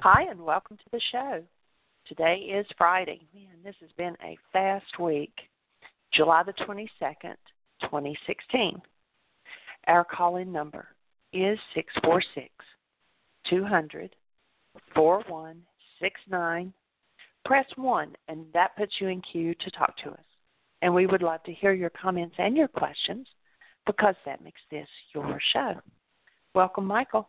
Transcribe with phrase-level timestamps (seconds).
[0.00, 1.42] Hi, and welcome to the show.
[2.06, 3.22] Today is Friday.
[3.34, 5.32] Man, this has been a fast week.
[6.12, 7.36] July the 22nd,
[7.80, 8.82] 2016.
[9.86, 10.88] Our call in number
[11.32, 12.50] is 646
[13.48, 14.14] 200
[16.04, 16.72] 4169.
[17.44, 20.24] Press 1, and that puts you in queue to talk to us.
[20.82, 23.26] And we would love to hear your comments and your questions
[23.86, 25.74] because that makes this your show.
[26.54, 27.28] Welcome, Michael.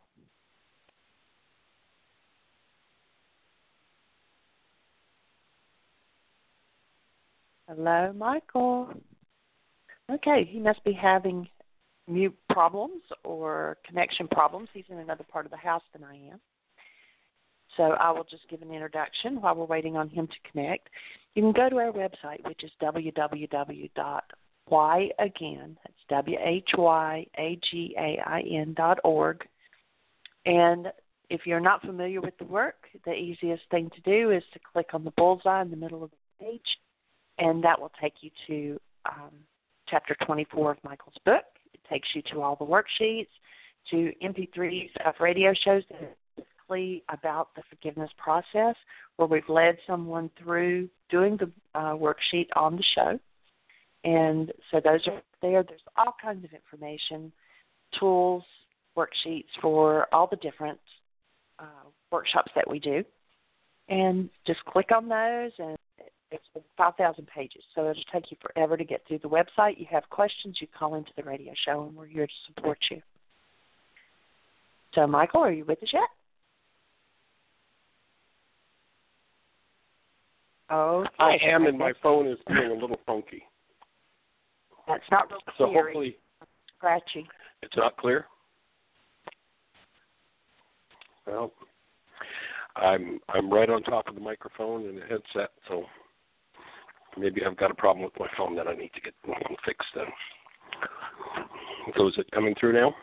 [7.67, 8.89] Hello, Michael.
[10.11, 11.47] Okay, he must be having
[12.07, 14.69] mute problems or connection problems.
[14.73, 16.39] He's in another part of the house than I am.
[17.77, 20.89] So I will just give an introduction while we're waiting on him to connect.
[21.33, 29.45] You can go to our website, which is www.whyagain, that's W-H-Y-A-G-A-I-N dot org.
[30.45, 30.87] And
[31.29, 34.93] if you're not familiar with the work, the easiest thing to do is to click
[34.93, 36.77] on the bullseye in the middle of the page,
[37.39, 39.31] and that will take you to um,
[39.87, 41.43] chapter 24 of Michael's book
[41.73, 43.27] It takes you to all the worksheets,
[43.91, 46.17] to MP3s of radio shows that
[47.09, 48.75] about the forgiveness process,
[49.17, 53.19] where we've led someone through doing the uh, worksheet on the show.
[54.03, 55.63] And so those are there.
[55.63, 57.31] There's all kinds of information,
[57.99, 58.43] tools,
[58.97, 60.79] worksheets for all the different
[61.59, 63.03] uh, workshops that we do.
[63.89, 65.77] And just click on those and
[66.31, 66.43] it's
[66.77, 69.79] 5,000 pages, so it'll take you forever to get through the website.
[69.79, 73.01] You have questions, you call into the radio show, and we're here to support you.
[74.95, 76.09] So, Michael, are you with us yet?
[80.69, 83.43] Oh, I am, and my phone is being a little funky.
[84.87, 85.55] That's not real clear.
[85.57, 86.17] So hopefully,
[86.77, 87.27] scratchy.
[87.61, 88.25] It's not clear.
[91.27, 91.51] Well,
[92.75, 95.83] I'm I'm right on top of the microphone and the headset, so
[97.17, 99.13] maybe I've got a problem with my phone that I need to get
[99.65, 100.05] fixed then.
[101.95, 102.93] So is it coming through now?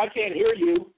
[0.00, 0.90] I can't hear you.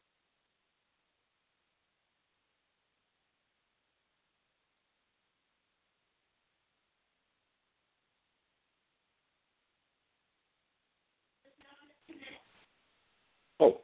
[13.59, 13.81] Oh.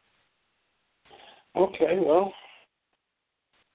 [1.56, 2.32] Okay, well.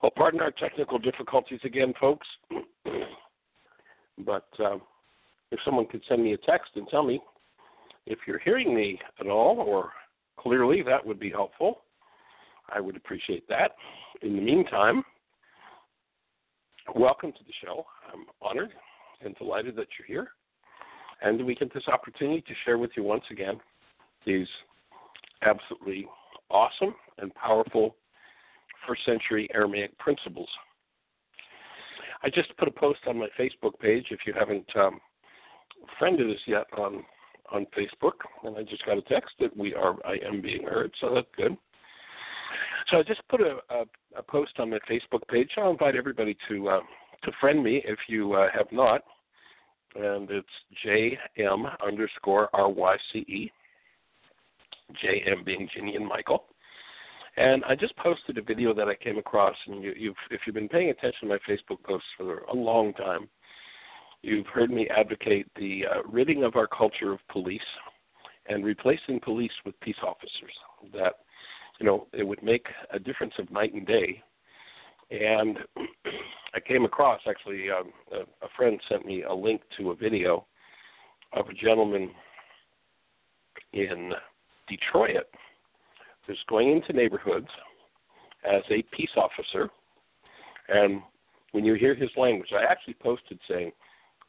[0.02, 2.28] Well, pardon our technical difficulties again, folks.
[4.26, 4.78] but uh,
[5.52, 7.22] if someone could send me a text and tell me
[8.06, 9.92] if you're hearing me at all or
[10.44, 11.82] clearly, that would be helpful.
[12.74, 13.72] I would appreciate that.
[14.22, 15.04] In the meantime,
[16.96, 17.86] welcome to the show.
[18.12, 18.72] I'm honored
[19.24, 20.30] and delighted that you're here.
[21.22, 23.60] And we get this opportunity to share with you once again
[24.26, 24.48] these
[25.42, 26.06] absolutely
[26.50, 27.96] awesome and powerful
[28.88, 30.50] first century Aramaic principles.
[32.22, 35.00] I just put a post on my Facebook page if you haven't um,
[36.00, 37.04] friended us yet on
[37.54, 38.14] on Facebook,
[38.44, 41.28] and I just got a text that we are I am being heard, so that's
[41.38, 41.56] good.
[42.90, 43.84] So I just put a, a,
[44.18, 45.50] a post on my Facebook page.
[45.58, 46.80] I'll invite everybody to uh,
[47.24, 49.04] to friend me if you uh, have not,
[49.96, 50.48] and it's
[50.86, 53.52] JM underscore RYCE,
[55.04, 56.46] JM being Jeanie and Michael.
[57.36, 60.54] And I just posted a video that I came across, and you, you've, if you've
[60.54, 63.28] been paying attention to my Facebook posts for a long time,
[64.24, 67.62] you've heard me advocate the uh, ridding of our culture of police
[68.48, 70.54] and replacing police with peace officers.
[70.94, 71.14] That
[71.80, 74.24] you know it would make a difference of night and day.
[75.12, 75.60] And
[76.56, 80.46] I came across actually um, a, a friend sent me a link to a video
[81.34, 82.12] of a gentleman
[83.74, 84.14] in
[84.68, 85.26] Detroit
[86.26, 87.48] who's going into neighborhoods
[88.46, 89.70] as a peace officer.
[90.70, 91.02] And
[91.52, 93.72] when you hear his language, I actually posted saying,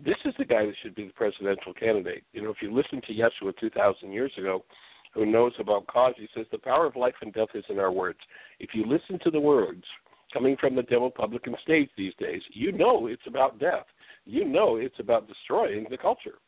[0.02, 2.24] this is the guy that should be the presidential candidate.
[2.32, 4.64] You know, if you listen to Yeshua 2,000 years ago,
[5.12, 7.92] who knows about cause, he says, the power of life and death is in our
[7.92, 8.18] words.
[8.58, 9.84] If you listen to the words
[10.32, 13.86] coming from the demo publican stage these days, you know it's about death.
[14.24, 16.38] You know it's about destroying the culture.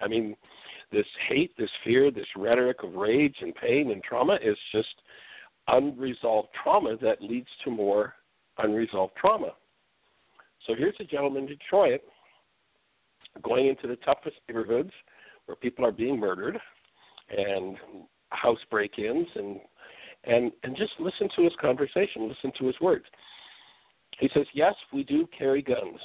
[0.00, 0.34] I mean,
[0.90, 4.88] this hate, this fear, this rhetoric of rage and pain and trauma is just
[5.68, 8.14] unresolved trauma that leads to more
[8.58, 9.52] unresolved trauma.
[10.66, 12.00] So here's a gentleman in Detroit
[13.42, 14.90] going into the toughest neighborhoods
[15.46, 16.58] where people are being murdered
[17.36, 17.76] and
[18.30, 19.60] house break-ins and
[20.24, 23.04] and and just listen to his conversation, listen to his words.
[24.18, 26.00] He says, "Yes, we do carry guns,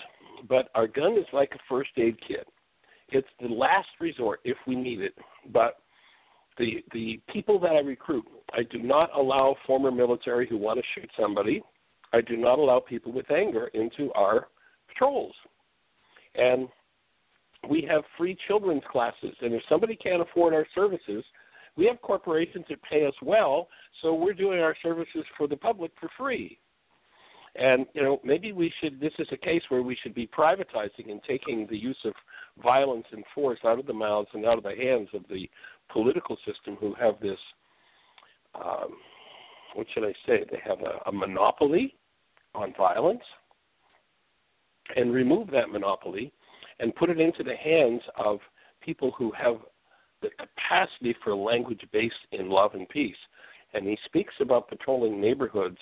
[0.48, 2.48] but our gun is like a first aid kit
[3.12, 5.14] it's the last resort if we need it.
[5.52, 5.78] But
[6.58, 10.86] the the people that I recruit, I do not allow former military who want to
[10.96, 11.62] shoot somebody.
[12.14, 14.48] I do not allow people with anger into our
[14.88, 15.34] patrols.
[16.36, 16.68] And
[17.70, 21.24] we have free children's classes, and if somebody can't afford our services,
[21.78, 23.68] we have corporations that pay us well,
[24.02, 26.58] so we're doing our services for the public for free.
[27.56, 29.00] And you know, maybe we should.
[29.00, 32.14] This is a case where we should be privatizing and taking the use of
[32.64, 35.50] violence and force out of the mouths and out of the hands of the
[35.90, 37.40] political system, who have this.
[38.56, 38.96] Um,
[39.76, 40.46] what should I say?
[40.50, 41.96] They have a, a monopoly
[42.56, 43.24] on violence,
[44.96, 46.32] and remove that monopoly,
[46.82, 48.40] and put it into the hands of
[48.82, 49.58] people who have
[50.22, 53.16] the capacity for language based in love and peace
[53.74, 55.78] and he speaks about patrolling neighborhoods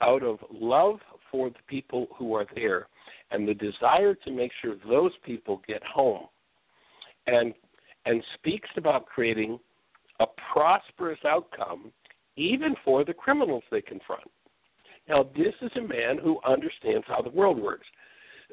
[0.00, 0.98] out of love
[1.30, 2.88] for the people who are there
[3.30, 6.26] and the desire to make sure those people get home
[7.26, 7.54] and
[8.06, 9.58] and speaks about creating
[10.20, 11.92] a prosperous outcome
[12.36, 14.24] even for the criminals they confront.
[15.08, 17.86] Now, this is a man who understands how the world works.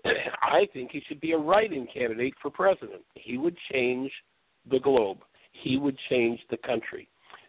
[0.05, 3.01] I think he should be a writing candidate for president.
[3.15, 4.11] He would change
[4.69, 5.19] the globe.
[5.51, 7.07] He would change the country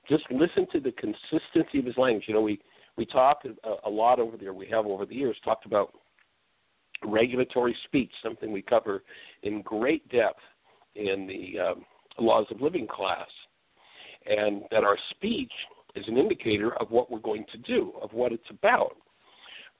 [0.09, 2.25] just listen to the consistency of his language.
[2.27, 2.61] You know, we
[2.97, 4.53] we talked a, a lot over there.
[4.53, 5.93] We have over the years talked about
[7.05, 9.05] regulatory speech, something we cover
[9.43, 10.41] in great depth
[10.97, 11.85] in the um,
[12.19, 13.29] laws of living class,
[14.27, 15.53] and that our speech
[15.94, 18.96] is an indicator of what we're going to do, of what it's about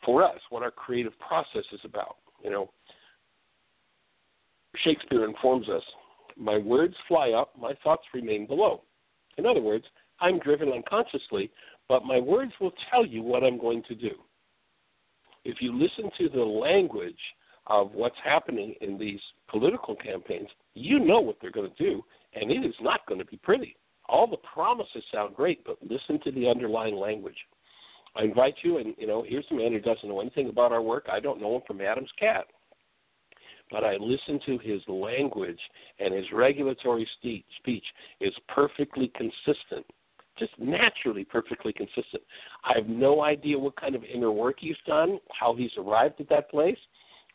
[0.04, 2.16] for us, what our creative process is about.
[2.42, 2.71] You know,
[4.76, 5.83] Shakespeare informs us,
[6.37, 8.83] "My words fly up, my thoughts remain below."
[9.37, 9.87] In other words,
[10.21, 11.50] I'm driven unconsciously,
[11.88, 14.23] but my words will tell you what I'm going to do.
[15.45, 17.21] If you listen to the language
[17.66, 22.04] of what's happening in these political campaigns, you know what they're going to do,
[22.35, 23.76] and it is not going to be pretty.
[24.09, 27.37] All the promises sound great, but listen to the underlying language.
[28.17, 30.83] I invite you, and you know, here's a man who doesn't know anything about our
[30.83, 31.07] work.
[31.11, 32.47] I don't know him from Adam's cat,
[33.71, 35.61] but I listen to his language,
[35.99, 37.85] and his regulatory speech
[38.21, 39.87] is perfectly consistent
[40.38, 42.23] just naturally perfectly consistent.
[42.65, 46.29] I have no idea what kind of inner work he's done, how he's arrived at
[46.29, 46.79] that place,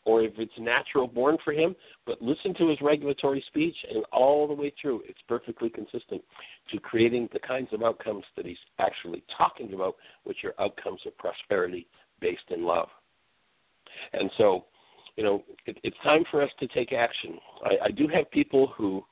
[0.04, 1.74] or if it's natural born for him,
[2.06, 6.22] but listen to his regulatory speech and all the way through, it's perfectly consistent
[6.70, 11.16] to creating the kinds of outcomes that he's actually talking about, which are outcomes of
[11.16, 11.86] prosperity
[12.20, 12.88] based in love.
[14.12, 14.66] And so,
[15.16, 17.38] you know, it, it's time for us to take action.
[17.64, 19.04] I, I do have people who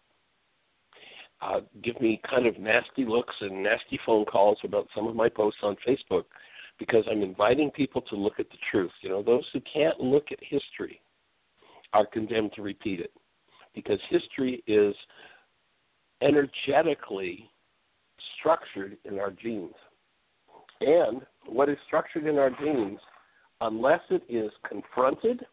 [1.40, 5.28] uh, give me kind of nasty looks and nasty phone calls about some of my
[5.28, 6.24] posts on Facebook
[6.86, 8.90] because I'm inviting people to look at the truth.
[9.02, 11.00] You know, those who can't look at history
[11.92, 13.12] are condemned to repeat it
[13.72, 14.92] because history is
[16.22, 17.48] energetically
[18.36, 19.76] structured in our genes.
[20.80, 22.98] And what is structured in our genes,
[23.60, 25.46] unless it is confronted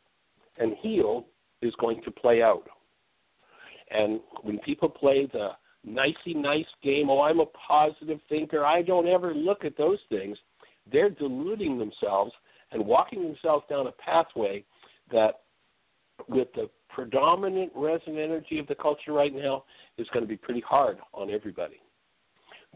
[0.58, 1.26] and healed,
[1.62, 2.68] is going to play out.
[3.92, 5.50] And when people play the
[5.86, 10.36] nicey nice game, oh, I'm a positive thinker, I don't ever look at those things,
[10.92, 12.32] they're deluding themselves
[12.72, 14.64] and walking themselves down a pathway
[15.12, 15.42] that,
[16.28, 19.64] with the predominant resonant energy of the culture right now,
[19.98, 21.80] is going to be pretty hard on everybody.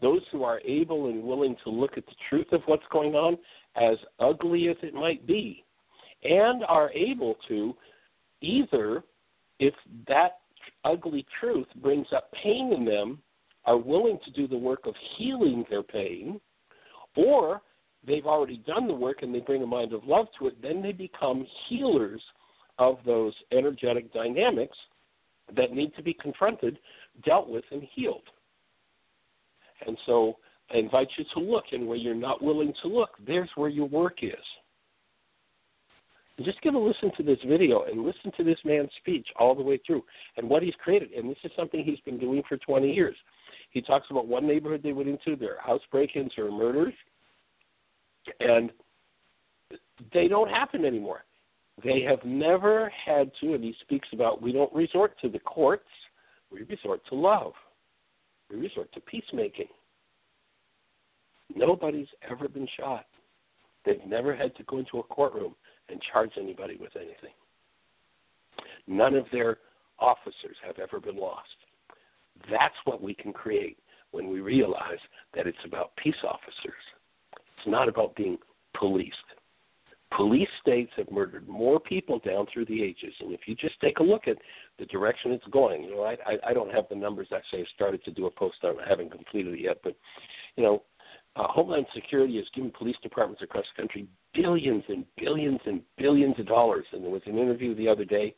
[0.00, 3.38] Those who are able and willing to look at the truth of what's going on,
[3.76, 5.64] as ugly as it might be,
[6.22, 7.74] and are able to
[8.40, 9.04] either,
[9.60, 9.74] if
[10.08, 10.38] that
[10.84, 13.20] ugly truth brings up pain in them,
[13.66, 16.40] are willing to do the work of healing their pain,
[17.16, 17.62] or
[18.06, 20.82] they've already done the work and they bring a mind of love to it, then
[20.82, 22.20] they become healers
[22.78, 24.76] of those energetic dynamics
[25.56, 26.78] that need to be confronted,
[27.24, 28.22] dealt with, and healed.
[29.86, 30.36] And so
[30.72, 33.88] I invite you to look, and where you're not willing to look, there's where your
[33.88, 34.32] work is.
[36.42, 39.62] Just give a listen to this video and listen to this man's speech all the
[39.62, 40.02] way through
[40.36, 41.12] and what he's created.
[41.12, 43.14] And this is something he's been doing for 20 years.
[43.70, 46.94] He talks about one neighborhood they went into, their house break ins or murders,
[48.40, 48.70] and
[50.12, 51.24] they don't happen anymore.
[51.82, 55.88] They have never had to, and he speaks about we don't resort to the courts,
[56.52, 57.52] we resort to love,
[58.50, 59.68] we resort to peacemaking.
[61.54, 63.06] Nobody's ever been shot.
[63.84, 65.54] They've never had to go into a courtroom
[65.88, 67.34] and charge anybody with anything.
[68.86, 69.58] None of their
[69.98, 71.48] officers have ever been lost.
[72.50, 73.78] That's what we can create
[74.10, 74.98] when we realize
[75.34, 76.74] that it's about peace officers.
[77.64, 78.36] It's not about being
[78.78, 79.14] policed.
[80.14, 83.98] Police states have murdered more people down through the ages, and if you just take
[83.98, 84.36] a look at
[84.78, 87.28] the direction it's going, you know, I, I, I don't have the numbers.
[87.34, 88.78] Actually, I started to do a post on.
[88.78, 89.96] I haven't completed it yet, but
[90.56, 90.82] you know,
[91.36, 96.38] uh, Homeland Security has given police departments across the country billions and billions and billions
[96.38, 96.84] of dollars.
[96.92, 98.34] And there was an interview the other day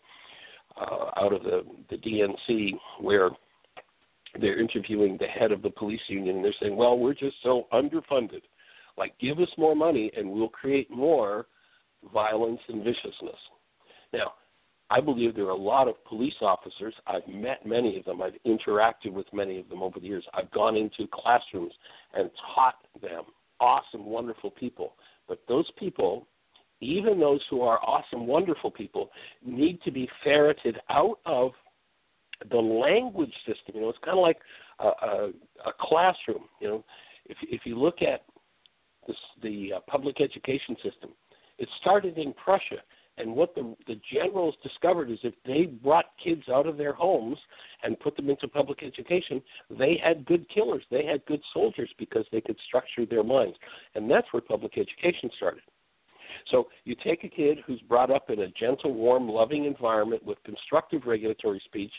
[0.80, 3.30] uh, out of the, the DNC where
[4.40, 7.66] they're interviewing the head of the police union, and they're saying, "Well, we're just so
[7.73, 8.42] underfunded.
[8.97, 11.47] Like, give us more money, and we'll create more
[12.12, 13.38] violence and viciousness."
[14.12, 14.35] Now,
[14.88, 16.95] I believe there are a lot of police officers.
[17.07, 18.23] I've met many of them.
[18.23, 20.25] I've interacted with many of them over the years.
[20.33, 21.73] I've gone into classrooms
[22.15, 23.25] and taught them.
[23.59, 24.95] Awesome, wonderful people.
[25.26, 26.29] But those people,
[26.81, 29.11] even those who are awesome, wonderful people,
[29.45, 31.53] need to be ferreted out of
[32.50, 33.75] the language system.
[33.75, 34.38] You know, it's kind of like
[34.79, 35.31] a, a,
[35.67, 36.45] a classroom.
[36.61, 36.85] You know,
[37.25, 38.23] if if you look at
[39.06, 41.10] this, the uh, public education system,
[41.58, 42.82] it started in Prussia
[43.18, 47.38] and what the, the generals discovered is if they brought kids out of their homes
[47.82, 50.84] and put them into public education, they had good killers.
[50.90, 53.56] They had good soldiers because they could structure their minds.
[53.94, 55.62] And that's where public education started.
[56.50, 60.42] So you take a kid who's brought up in a gentle, warm, loving environment with
[60.44, 61.92] constructive regulatory speech,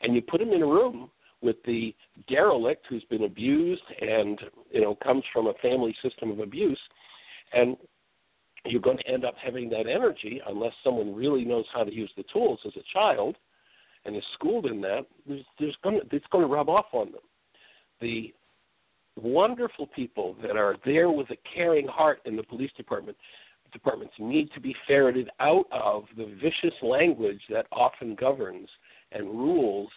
[0.00, 1.10] and you put him in a room
[1.44, 1.94] with the
[2.28, 6.80] derelict who's been abused and you know comes from a family system of abuse,
[7.52, 7.76] and
[8.64, 12.10] you're going to end up having that energy unless someone really knows how to use
[12.16, 13.36] the tools as a child
[14.06, 15.06] and is schooled in that.
[15.26, 17.20] There's, there's going to, it's going to rub off on them.
[18.00, 18.32] The
[19.16, 23.16] wonderful people that are there with a caring heart in the police department
[23.72, 28.68] departments need to be ferreted out of the vicious language that often governs
[29.12, 29.90] and rules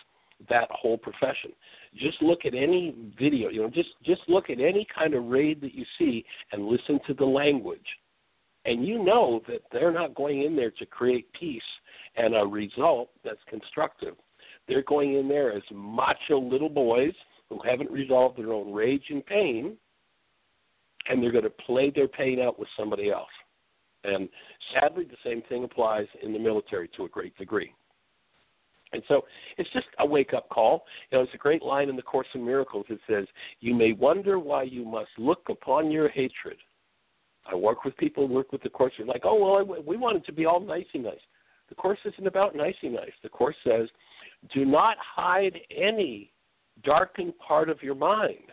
[0.50, 1.52] that whole profession.
[1.96, 5.62] Just look at any video, you know, just just look at any kind of raid
[5.62, 7.86] that you see and listen to the language
[8.68, 11.62] and you know that they're not going in there to create peace
[12.18, 14.16] and a result that's constructive.
[14.68, 17.14] They're going in there as macho little boys
[17.50, 19.78] who haven't resolved their own rage and pain,
[21.08, 23.30] and they're going to play their pain out with somebody else.
[24.04, 24.28] And
[24.74, 27.74] sadly, the same thing applies in the military to a great degree.
[28.94, 29.26] And so
[29.58, 30.86] it's just a wake up call.
[31.12, 32.86] You know, it's a great line in the Course in Miracles.
[32.90, 33.26] It says,
[33.60, 36.58] You may wonder why you must look upon your hatred
[37.50, 38.94] I work with people, work with the course.
[38.98, 41.16] You're like, oh well, we want it to be all nicey nice.
[41.70, 43.12] The course isn't about nicey nice.
[43.24, 43.88] The course says,
[44.54, 46.32] do not hide any
[46.84, 48.52] darkened part of your mind,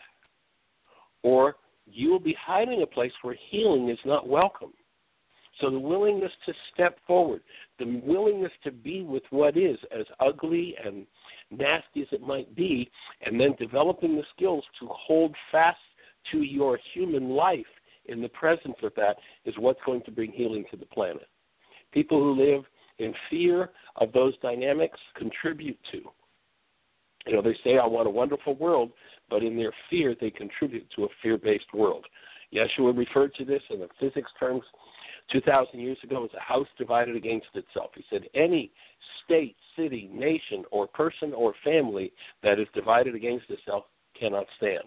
[1.22, 4.72] or you will be hiding a place where healing is not welcome.
[5.60, 7.42] So the willingness to step forward,
[7.78, 11.06] the willingness to be with what is, as ugly and
[11.50, 12.90] nasty as it might be,
[13.22, 15.78] and then developing the skills to hold fast
[16.32, 17.66] to your human life
[18.06, 21.28] in the presence of that is what's going to bring healing to the planet.
[21.92, 22.64] People who live
[22.98, 26.00] in fear of those dynamics contribute to.
[27.26, 28.92] You know, they say, I want a wonderful world,
[29.30, 32.04] but in their fear, they contribute to a fear based world.
[32.52, 34.62] Yeshua referred to this in the physics terms
[35.30, 37.90] 2,000 years ago was a house divided against itself.
[37.94, 38.70] He said, Any
[39.24, 42.12] state, city, nation, or person or family
[42.42, 43.84] that is divided against itself
[44.18, 44.84] cannot stand.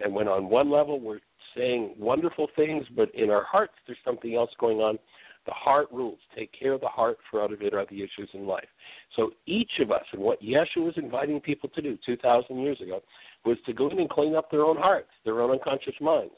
[0.00, 1.20] And when on one level we're
[1.56, 4.98] saying wonderful things, but in our hearts there's something else going on,
[5.46, 6.18] the heart rules.
[6.36, 8.68] Take care of the heart, for out of it are the issues in life.
[9.16, 13.00] So each of us, and what Yeshua was inviting people to do 2,000 years ago,
[13.46, 16.34] was to go in and clean up their own hearts, their own unconscious minds,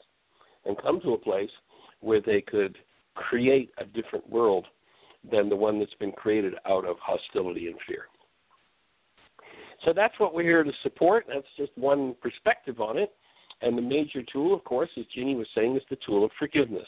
[0.65, 1.49] and come to a place
[1.99, 2.77] where they could
[3.15, 4.65] create a different world
[5.29, 8.05] than the one that's been created out of hostility and fear.
[9.85, 11.25] So that's what we're here to support.
[11.27, 13.11] That's just one perspective on it.
[13.61, 16.87] And the major tool, of course, as Jeanie was saying, is the tool of forgiveness.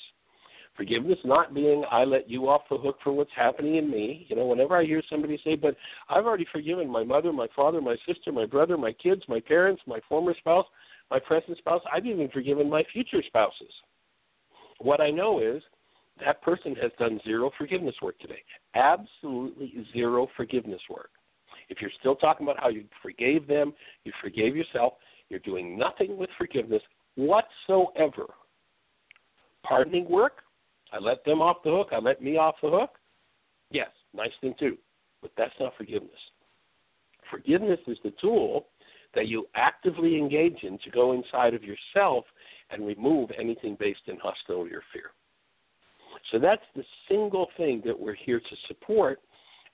[0.75, 4.25] Forgiveness not being I let you off the hook for what's happening in me.
[4.27, 5.75] You know, whenever I hear somebody say, but
[6.10, 9.84] I've already forgiven my mother, my father, my sister, my brother, my kids, my parents,
[9.86, 10.65] my former spouse,
[11.12, 13.72] my present spouse, I've even forgiven my future spouses.
[14.80, 15.62] What I know is
[16.20, 18.43] that person has done zero forgiveness work today.
[18.75, 21.10] Absolutely zero forgiveness work.
[21.70, 24.93] If you're still talking about how you forgave them, you forgave yourself,
[25.29, 26.82] you're doing nothing with forgiveness
[27.15, 28.25] whatsoever.
[29.63, 30.41] Pardoning work,
[30.91, 32.91] I let them off the hook, I let me off the hook.
[33.72, 34.77] Yes, nice thing too,
[35.22, 36.12] but that's not forgiveness.
[37.32, 38.67] Forgiveness is the tool
[39.15, 42.25] that you actively engage in to go inside of yourself
[42.70, 45.12] and remove anything based in hostility or fear.
[46.32, 49.20] So that's the single thing that we're here to support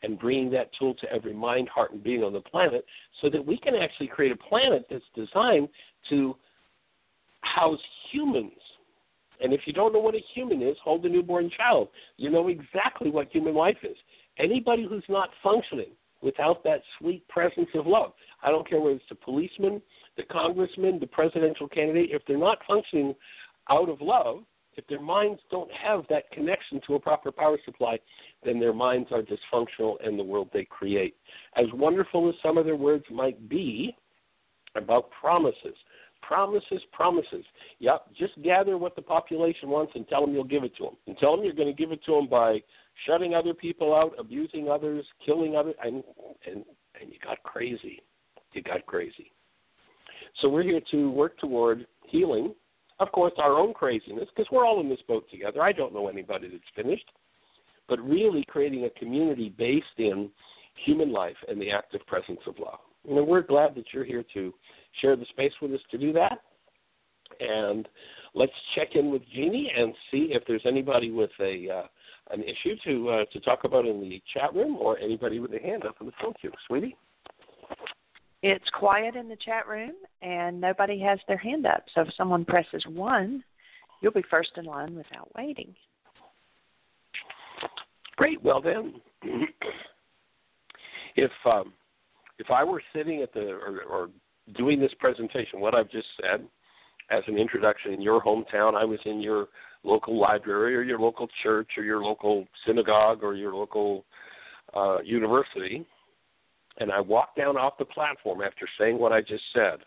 [0.02, 2.86] and bringing that tool to every mind, heart, and being on the planet
[3.22, 5.68] so that we can actually create a planet that's designed
[6.10, 6.36] to
[7.42, 7.80] house
[8.12, 8.52] humans.
[9.42, 11.90] And if you don't know what a human is, hold a newborn child.
[12.18, 13.96] You know exactly what human life is.
[14.38, 15.92] Anybody who's not functioning
[16.22, 18.14] without that sweet presence of love,
[18.44, 19.82] I don't care whether it's the policeman,
[20.18, 23.16] the congressman, the presidential candidate, if they're not functioning
[23.70, 24.44] out of love,
[24.80, 28.00] if their minds don't have that connection to a proper power supply,
[28.46, 31.16] then their minds are dysfunctional and the world they create.
[31.58, 33.94] As wonderful as some of their words might be
[34.76, 35.76] about promises,
[36.22, 37.44] promises, promises.
[37.80, 40.96] Yep, just gather what the population wants and tell them you'll give it to them.
[41.08, 42.60] And tell them you're going to give it to them by
[43.06, 46.04] shutting other people out, abusing others, killing others, and
[46.46, 46.64] and
[47.00, 48.02] and you got crazy.
[48.54, 49.32] You got crazy.
[50.42, 52.54] So we're here to work toward healing
[53.00, 55.62] of course, our own craziness, because we're all in this boat together.
[55.62, 57.10] I don't know anybody that's finished,
[57.88, 60.30] but really creating a community based in
[60.86, 62.80] human life and the active presence of love.
[63.08, 64.54] And we're glad that you're here to
[65.02, 66.40] share the space with us to do that.
[67.40, 67.88] And
[68.34, 71.88] let's check in with Jeanie and see if there's anybody with a uh,
[72.32, 75.60] an issue to uh, to talk about in the chat room or anybody with a
[75.60, 76.52] hand up in the phone queue.
[76.68, 76.96] Sweetie.
[78.42, 81.84] It's quiet in the chat room and nobody has their hand up.
[81.94, 83.44] So if someone presses one,
[84.02, 85.76] you'll be first in line without waiting.
[88.16, 88.42] Great.
[88.44, 88.96] Well then,
[91.16, 91.74] if um,
[92.38, 94.10] if I were sitting at the or, or
[94.58, 96.46] doing this presentation, what I've just said
[97.12, 99.48] as an introduction in your hometown, I was in your
[99.84, 104.06] local library or your local church or your local synagogue or your local
[104.76, 105.86] uh, university
[106.80, 109.80] and I walked down off the platform after saying what I just said,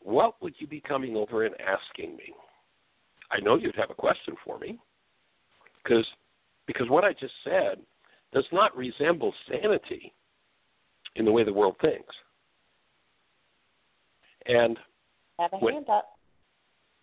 [0.00, 2.32] what would you be coming over and asking me?
[3.30, 4.78] I know you'd have a question for me
[5.82, 6.06] because
[6.66, 7.78] because what I just said
[8.32, 10.12] does not resemble sanity
[11.16, 12.14] in the way the world thinks.
[14.46, 14.78] And
[15.38, 16.18] have a when, hand up.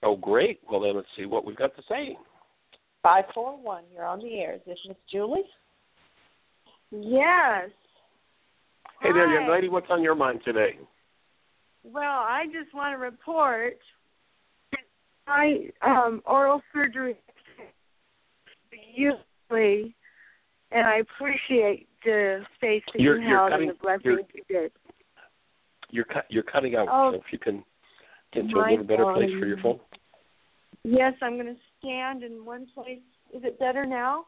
[0.04, 0.60] Oh, great.
[0.70, 2.18] Well, then let's see what we've got to say.
[3.04, 3.84] Five four one.
[3.94, 4.56] You're on the air.
[4.56, 5.44] Is this Miss Julie?
[6.92, 7.70] Yes.
[9.06, 9.70] Hey there, young lady.
[9.70, 10.80] What's on your mind today?
[11.84, 13.78] Well, I just want to report
[14.72, 14.80] that
[15.28, 17.16] my um, oral surgery
[18.72, 19.94] beautifully,
[20.72, 24.72] and I appreciate the space that you're, you held and the blessings you did.
[25.92, 26.88] You're cut, you're cutting out.
[26.90, 27.64] Oh, so if you can
[28.34, 29.80] get to a little better place for your phone.
[30.84, 32.98] Yes, I'm going to stand in one place.
[33.36, 34.26] Is it better now?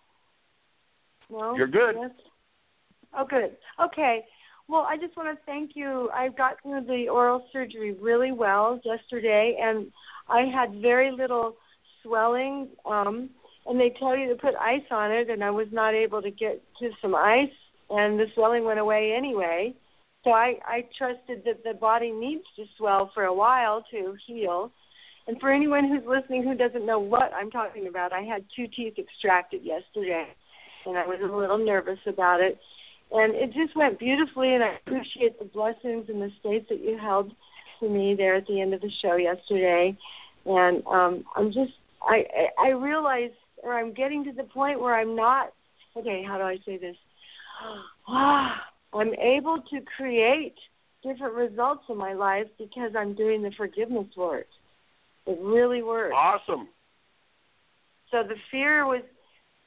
[1.32, 1.56] No.
[1.56, 1.96] You're good.
[2.00, 2.12] Yes.
[3.18, 3.58] Oh, good.
[3.84, 4.24] Okay.
[4.69, 6.10] Well, I just want to thank you.
[6.13, 9.88] I got through the oral surgery really well yesterday, and
[10.27, 11.56] I had very little
[12.03, 12.69] swelling.
[12.86, 13.30] Um,
[13.65, 16.32] and they tell you to put ice on it, and I was not able to
[16.32, 17.49] get to some ice,
[17.89, 19.73] and the swelling went away anyway.
[20.23, 24.71] So I, I trusted that the body needs to swell for a while to heal.
[25.27, 28.67] And for anyone who's listening who doesn't know what I'm talking about, I had two
[28.67, 30.27] teeth extracted yesterday,
[30.86, 32.58] and I was a little nervous about it
[33.12, 36.98] and it just went beautifully and i appreciate the blessings and the states that you
[36.98, 37.32] held
[37.80, 39.98] for me there at the end of the show yesterday
[40.48, 42.26] and um, I'm just I
[42.58, 43.32] I realize
[43.63, 45.54] or I'm getting to the point where I'm not
[45.96, 46.24] okay.
[46.26, 46.96] How do I say this?
[48.08, 50.56] I'm able to create
[51.04, 54.48] different results in my life because I'm doing the forgiveness work.
[55.26, 56.15] It really works.
[56.15, 56.70] Awesome.
[58.12, 59.02] So the fear was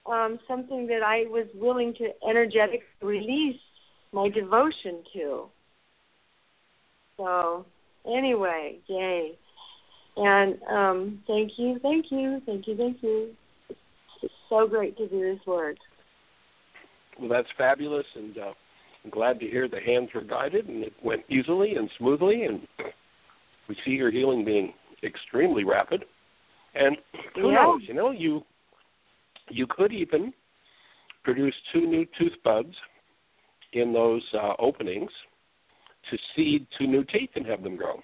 [0.06, 3.60] um, something that I was willing to energetically release
[4.12, 5.44] my devotion to.
[7.16, 7.66] So
[8.06, 9.38] anyway, yay.
[10.16, 13.30] And um, thank you, thank you, thank you, thank you.
[14.22, 15.76] It's so great to do this work.
[17.18, 18.52] Well, that's fabulous, and uh,
[19.04, 22.66] I'm glad to hear the hands were guided and it went easily and smoothly, and
[23.68, 26.04] we see your healing being extremely rapid.
[26.74, 26.96] And
[27.34, 27.64] who Yeah.
[27.64, 27.82] knows?
[27.86, 28.44] You know, you
[29.50, 30.32] you could even
[31.24, 32.74] produce two new tooth buds
[33.72, 35.10] in those uh, openings
[36.10, 38.00] to seed two new teeth and have them grow.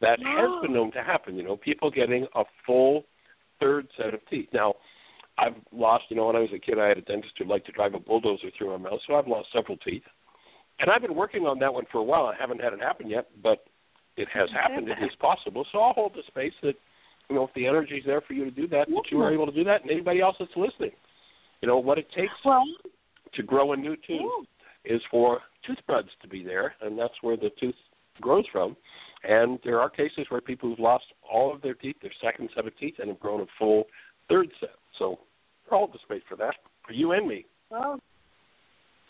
[0.00, 1.36] That has been known to happen.
[1.36, 3.04] You know, people getting a full
[3.60, 4.48] third set of teeth.
[4.52, 4.74] Now,
[5.38, 6.04] I've lost.
[6.08, 7.94] You know, when I was a kid, I had a dentist who liked to drive
[7.94, 10.02] a bulldozer through my mouth, so I've lost several teeth.
[10.80, 12.26] And I've been working on that one for a while.
[12.26, 13.64] I haven't had it happen yet, but
[14.16, 14.88] it has happened.
[14.88, 15.64] It is possible.
[15.72, 16.74] So I'll hold the space that,
[17.28, 19.46] you know, if the energy's there for you to do that, that you are able
[19.46, 20.92] to do that, and anybody else that's listening.
[21.60, 22.64] You know, what it takes Well,
[23.34, 24.46] to grow a new tooth
[24.84, 27.74] is for tooth buds to be there, and that's where the tooth
[28.20, 28.76] grows from.
[29.26, 32.66] And there are cases where people who've lost all of their teeth, their second set
[32.66, 33.84] of teeth, and have grown a full
[34.28, 34.74] third set.
[34.98, 35.20] So
[35.70, 36.54] hold the space for that,
[36.86, 37.46] for you and me.
[37.70, 37.98] well,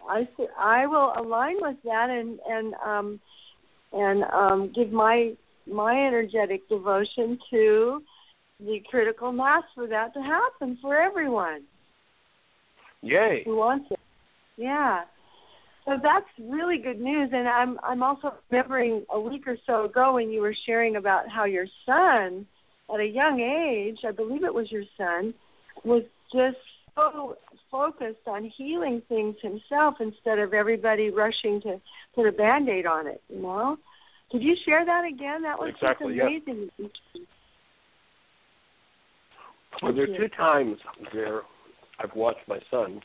[0.09, 3.20] I I will align with that and and um
[3.92, 5.33] and um give my
[5.66, 8.03] my energetic devotion to
[8.61, 11.62] the critical mass for that to happen for everyone.
[13.03, 13.42] Yay!
[13.44, 13.98] who wants it.
[14.57, 15.03] Yeah.
[15.85, 20.14] So that's really good news and I'm I'm also remembering a week or so ago
[20.14, 22.46] when you were sharing about how your son
[22.92, 25.35] at a young age, I believe it was your son,
[25.85, 26.57] was just
[26.94, 27.37] so
[27.70, 31.81] focused on healing things himself instead of everybody rushing to
[32.14, 33.77] put a band aid on it, you know?
[34.35, 35.42] Could you share that again?
[35.42, 36.25] That was Exactly, just yeah.
[36.25, 36.70] amazing.
[39.81, 40.77] Well, there are two times
[41.12, 41.42] where
[42.01, 43.01] I've watched my son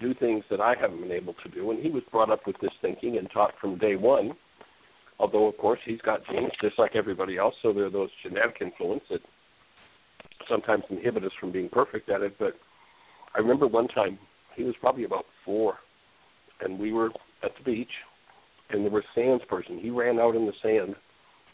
[0.00, 2.56] do things that I haven't been able to do, and he was brought up with
[2.62, 4.32] this thinking and taught from day one.
[5.18, 8.56] Although, of course, he's got genes just like everybody else, so there are those genetic
[8.62, 9.20] influence that
[10.48, 12.38] sometimes inhibit us from being perfect at it.
[12.38, 12.54] But
[13.34, 14.18] I remember one time
[14.56, 15.74] he was probably about four,
[16.62, 17.10] and we were
[17.42, 17.92] at the beach,
[18.72, 19.78] and there were sands person.
[19.78, 20.94] He ran out in the sand,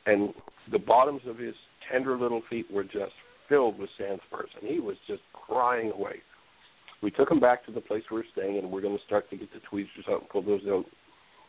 [0.07, 0.33] and
[0.71, 1.55] the bottoms of his
[1.91, 3.13] tender little feet were just
[3.49, 6.17] filled with sand spurs, and he was just crying away.
[7.03, 9.31] We took him back to the place we were staying, and we're going to start
[9.31, 10.85] to get the tweezers out and pull those out.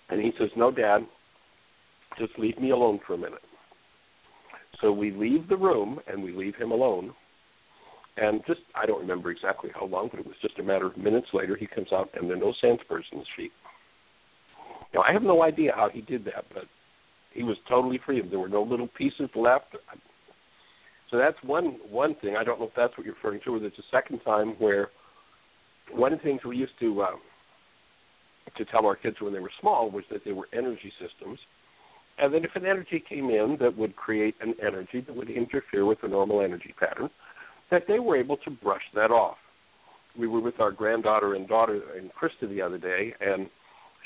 [0.09, 1.07] And he says, "No, Dad,
[2.17, 3.41] just leave me alone for a minute."
[4.81, 7.13] So we leave the room and we leave him alone.
[8.17, 10.97] And just I don't remember exactly how long, but it was just a matter of
[10.97, 11.55] minutes later.
[11.55, 13.51] He comes out and there are no sand spurs in his feet.
[14.93, 16.63] Now I have no idea how he did that, but
[17.31, 18.21] he was totally free.
[18.21, 19.75] There were no little pieces left.
[21.11, 22.35] So that's one one thing.
[22.35, 24.89] I don't know if that's what you're referring to, or there's a second time where
[25.91, 27.11] one of the things we used to uh,
[28.57, 31.39] to tell our kids when they were small was that they were energy systems,
[32.17, 35.85] and that if an energy came in that would create an energy that would interfere
[35.85, 37.09] with the normal energy pattern,
[37.71, 39.37] that they were able to brush that off.
[40.17, 43.49] We were with our granddaughter and daughter and Krista the other day, and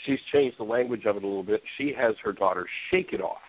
[0.05, 1.61] she's changed the language of it a little bit.
[1.77, 3.41] She has her daughter shake it off.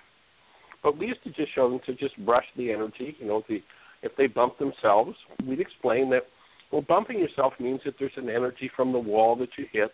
[0.82, 3.16] But we used to just show them to just brush the energy.
[3.18, 3.62] You know, if, the,
[4.02, 6.24] if they bump themselves, we'd explain that,
[6.70, 9.92] well, bumping yourself means that there's an energy from the wall that you hit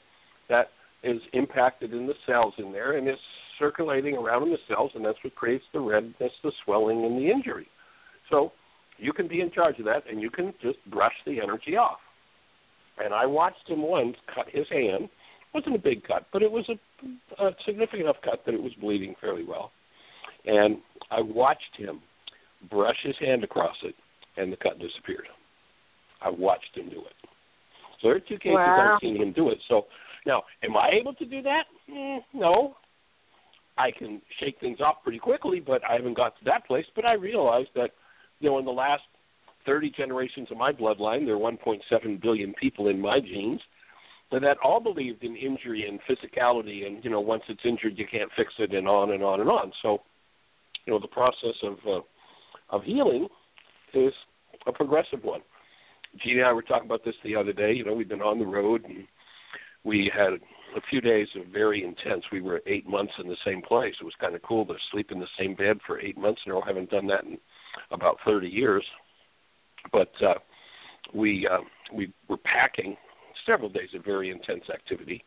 [0.48, 0.70] that
[1.02, 3.16] is impacted in the cells in there and is
[3.58, 7.30] circulating around in the cells, and that's what creates the redness, the swelling, and the
[7.30, 7.68] injury.
[8.30, 8.52] So
[8.98, 11.98] you can be in charge of that, and you can just brush the energy off.
[13.02, 15.08] And I watched him once cut his hand.
[15.52, 18.72] Wasn't a big cut, but it was a, a significant enough cut that it was
[18.80, 19.72] bleeding fairly well.
[20.46, 20.78] And
[21.10, 22.00] I watched him
[22.70, 23.94] brush his hand across it,
[24.36, 25.26] and the cut disappeared.
[26.22, 27.14] I watched him do it.
[28.00, 28.94] So there are two cases Wow.
[28.94, 29.58] I've seen him do it.
[29.68, 29.86] So
[30.26, 31.64] now, am I able to do that?
[31.88, 32.76] Eh, no.
[33.78, 36.84] I can shake things off pretty quickly, but I haven't got to that place.
[36.94, 37.90] But I realized that,
[38.40, 39.02] you know, in the last
[39.66, 43.60] 30 generations of my bloodline, there are 1.7 billion people in my genes
[44.38, 48.30] that all believed in injury and physicality, and you know, once it's injured, you can't
[48.36, 49.72] fix it, and on and on and on.
[49.82, 50.02] So,
[50.86, 52.00] you know, the process of uh,
[52.70, 53.28] of healing
[53.92, 54.12] is
[54.66, 55.40] a progressive one.
[56.22, 57.72] Gene and I were talking about this the other day.
[57.72, 59.06] You know, we've been on the road and
[59.84, 60.34] we had
[60.76, 62.24] a few days of very intense.
[62.32, 63.94] We were eight months in the same place.
[64.00, 66.52] It was kind of cool to sleep in the same bed for eight months in
[66.52, 66.60] a.
[66.64, 67.38] Haven't done that in
[67.90, 68.84] about 30 years.
[69.92, 70.34] But uh,
[71.14, 71.60] we uh,
[71.92, 72.96] we were packing
[73.50, 75.24] several days of very intense activity,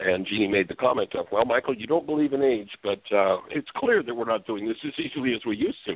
[0.00, 3.38] and Jeanie made the comment of, "Well, Michael, you don't believe in age, but uh,
[3.50, 5.94] it's clear that we're not doing this as easily as we used to."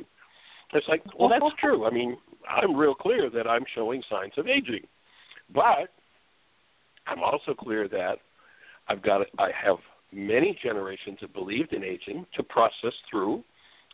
[0.73, 1.85] It's like, well, that's true.
[1.85, 2.17] I mean,
[2.49, 4.87] I'm real clear that I'm showing signs of aging,
[5.53, 5.89] but
[7.07, 8.19] I'm also clear that
[8.87, 9.77] I've got I have
[10.13, 13.43] many generations that believed in aging to process through,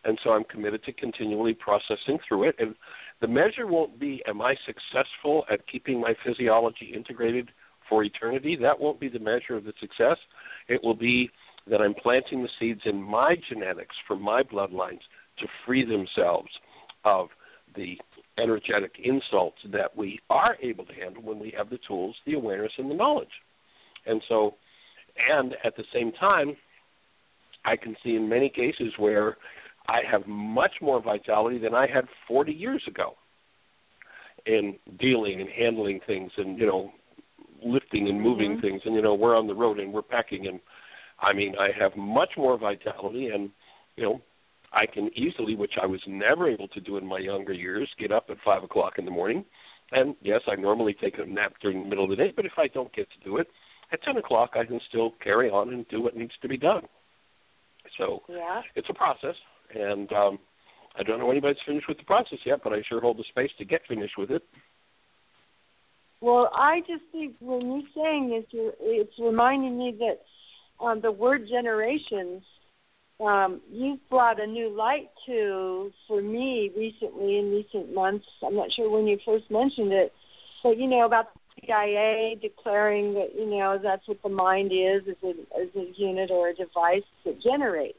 [0.06, 2.56] and so I'm committed to continually processing through it.
[2.60, 2.76] And
[3.22, 7.50] the measure won't be am I successful at keeping my physiology integrated
[7.90, 8.56] for eternity.
[8.56, 10.18] That won't be the measure of the success.
[10.68, 11.30] It will be
[11.70, 15.02] that I'm planting the seeds in my genetics for my bloodlines
[15.40, 16.50] to free themselves
[17.06, 17.30] of
[17.76, 17.98] the
[18.38, 22.72] energetic insults that we are able to handle when we have the tools, the awareness,
[22.78, 23.28] and the knowledge.
[24.06, 24.56] And so,
[25.30, 26.56] and at the same time,
[27.66, 29.38] I can see in many cases where
[29.88, 33.16] I have much more vitality than I had 40 years ago
[34.46, 36.92] in dealing and handling things and, you know,
[37.64, 38.62] lifting and moving mm-hmm.
[38.62, 38.82] things.
[38.86, 40.48] And, you know, we're on the road and we're packing.
[40.48, 40.60] And
[41.20, 43.50] I mean, I have much more vitality and,
[43.96, 44.22] you know,
[44.74, 48.12] I can easily, which I was never able to do in my younger years, get
[48.12, 49.46] up at five o'clock in the morning.
[49.92, 52.52] And yes, I normally take a nap during the middle of the day, but if
[52.58, 53.48] I don't get to do it,
[53.94, 56.84] at ten o'clock I can still carry on and do what needs to be done.
[57.98, 58.62] So yeah.
[58.76, 59.36] it's a process,
[59.74, 60.40] and um,
[60.98, 63.52] I don't know anybody's finished with the process yet, but I sure hold the space
[63.58, 64.44] to get finished with it.
[66.20, 71.12] Well, I just think when you're saying this, you're, it's reminding me that um, the
[71.12, 72.42] word generations
[73.20, 78.26] um, you've brought a new light to for me recently in recent months.
[78.46, 80.14] I'm not sure when you first mentioned it,
[80.64, 85.02] but you know about the CIA declaring that you know that's what the mind is,
[85.08, 87.98] as a a unit or a device that generates.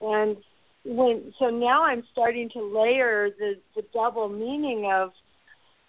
[0.00, 0.36] And
[0.84, 5.10] when so now I'm starting to layer the the double meaning of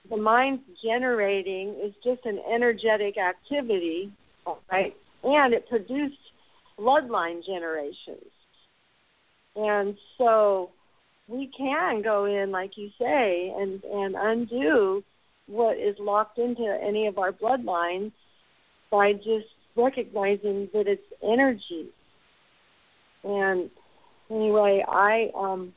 [0.09, 4.11] the mind's generating is just an energetic activity,
[4.71, 4.95] right?
[5.23, 6.17] And it produced
[6.79, 8.31] bloodline generations.
[9.55, 10.71] And so
[11.27, 15.03] we can go in, like you say, and, and undo
[15.47, 18.11] what is locked into any of our bloodlines
[18.89, 21.89] by just recognizing that it's energy.
[23.23, 23.69] And
[24.29, 25.73] anyway, I um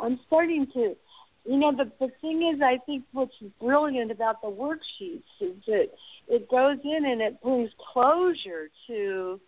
[0.00, 0.96] I'm starting to
[1.44, 5.88] you know the the thing is I think what's brilliant about the worksheets is that
[6.28, 9.40] it goes in and it brings closure to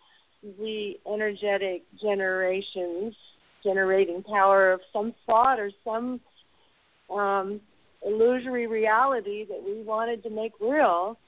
[0.43, 3.15] the energetic generations
[3.65, 6.21] generating power of some thought or some
[7.11, 7.61] um,
[8.07, 11.19] illusory reality that we wanted to make real,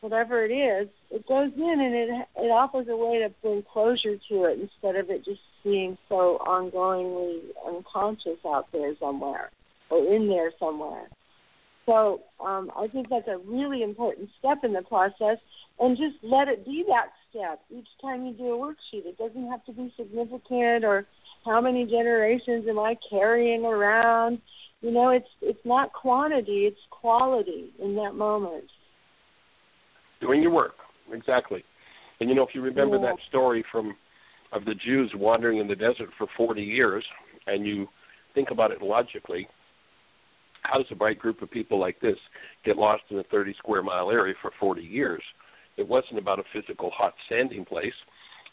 [0.00, 4.16] whatever it is, it goes in and it it offers a way to bring closure
[4.28, 9.50] to it instead of it just being so ongoingly unconscious out there somewhere
[9.90, 11.08] or in there somewhere.
[11.86, 15.38] So um, I think that's a really important step in the process,
[15.80, 19.06] and just let it be that step each time you do a worksheet.
[19.06, 21.06] It doesn't have to be significant or
[21.46, 24.38] how many generations am I carrying around?
[24.82, 28.64] You know, it's it's not quantity, it's quality in that moment.
[30.20, 30.74] Doing your work,
[31.10, 31.64] exactly.
[32.20, 33.12] And you know, if you remember yeah.
[33.12, 33.96] that story from
[34.52, 37.04] of the Jews wandering in the desert for 40 years,
[37.46, 37.88] and you
[38.34, 39.48] think about it logically,
[40.62, 42.16] how does a bright group of people like this
[42.64, 45.22] get lost in a 30 square mile area for 40 years?
[45.76, 47.94] It wasn't about a physical hot sanding place.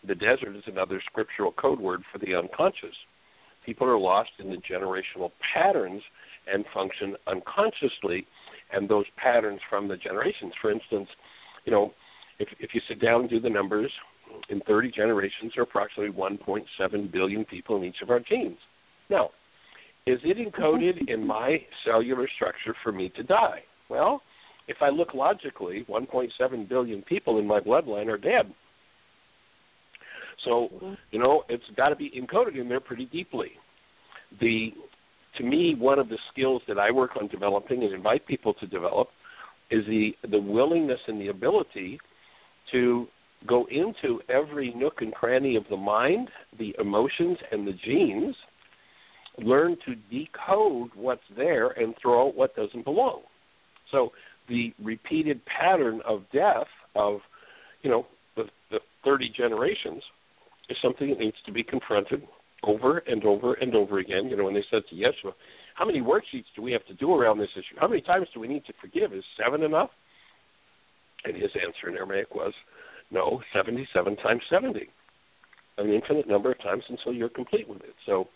[0.07, 2.95] The desert is another scriptural code word for the unconscious.
[3.65, 6.03] People are lost in the generational patterns
[6.51, 8.27] and function unconsciously,
[8.71, 10.53] and those patterns from the generations.
[10.61, 11.09] For instance,
[11.65, 11.93] you know,
[12.37, 13.91] if if you sit down and do the numbers,
[14.49, 18.57] in 30 generations, are approximately 1.7 billion people in each of our genes.
[19.09, 19.31] Now,
[20.05, 23.63] is it encoded in my cellular structure for me to die?
[23.89, 24.21] Well,
[24.67, 28.53] if I look logically, 1.7 billion people in my bloodline are dead.
[30.43, 30.69] So,
[31.11, 33.51] you know, it's got to be encoded in there pretty deeply.
[34.41, 34.73] The
[35.37, 38.67] to me, one of the skills that I work on developing and invite people to
[38.67, 39.09] develop
[39.71, 41.99] is the the willingness and the ability
[42.71, 43.07] to
[43.47, 48.35] go into every nook and cranny of the mind, the emotions, and the genes,
[49.37, 53.21] learn to decode what's there and throw out what doesn't belong.
[53.91, 54.11] So
[54.47, 57.19] the repeated pattern of death of,
[57.81, 58.05] you know,
[58.35, 60.01] the, the 30 generations
[60.69, 62.23] is something that needs to be confronted
[62.63, 64.27] over and over and over again.
[64.27, 65.33] You know, when they said to Yeshua,
[65.75, 67.79] how many worksheets do we have to do around this issue?
[67.79, 69.13] How many times do we need to forgive?
[69.13, 69.89] Is seven enough?
[71.25, 72.53] And his answer in Aramaic was,
[73.11, 74.89] no, 77 times 70.
[75.77, 77.95] An infinite number of times until you're complete with it.
[78.05, 78.27] So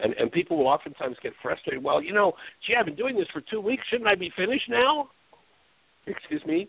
[0.00, 1.82] And and people will oftentimes get frustrated.
[1.82, 2.32] Well, you know,
[2.66, 3.82] gee, I've been doing this for two weeks.
[3.90, 5.10] Shouldn't I be finished now?
[6.06, 6.68] Excuse me.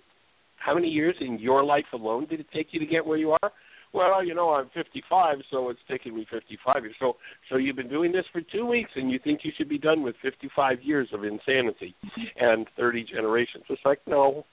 [0.57, 3.31] How many years in your life alone did it take you to get where you
[3.31, 3.51] are?
[3.93, 6.95] Well, you know, I'm 55, so it's taken me 55 years.
[6.99, 7.15] So,
[7.49, 10.03] so you've been doing this for two weeks, and you think you should be done
[10.03, 11.95] with 55 years of insanity
[12.39, 13.63] and 30 generations.
[13.67, 14.45] It's like, no,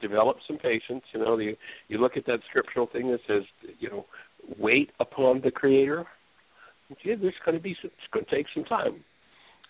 [0.00, 1.02] develop some patience.
[1.12, 1.56] You know, the,
[1.88, 3.42] you look at that scriptural thing that says,
[3.78, 4.06] you know,
[4.58, 6.06] wait upon the Creator.
[7.04, 9.04] Yeah, there's going to be it's going to take some time,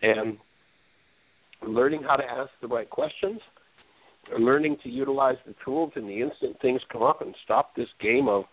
[0.03, 0.39] and
[1.67, 3.41] learning how to ask the right questions,
[4.39, 8.29] learning to utilize the tools in the instant things come up, and stop this game
[8.29, 8.45] of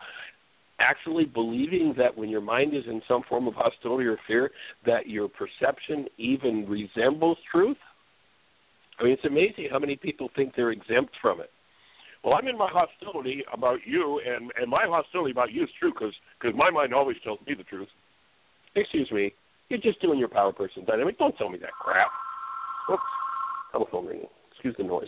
[0.79, 4.51] actually believing that when your mind is in some form of hostility or fear,
[4.85, 7.77] that your perception even resembles truth.
[8.99, 11.51] I mean, it's amazing how many people think they're exempt from it.
[12.25, 15.93] Well, I'm in my hostility about you, and and my hostility about you is true
[15.93, 17.87] because because my mind always tells me the truth.
[18.75, 19.31] Excuse me,
[19.69, 21.19] you're just doing your power person dynamic.
[21.19, 22.07] Don't tell me that crap.
[22.91, 23.03] Oops,
[23.71, 24.27] telephone ringing.
[24.51, 25.07] Excuse the noise.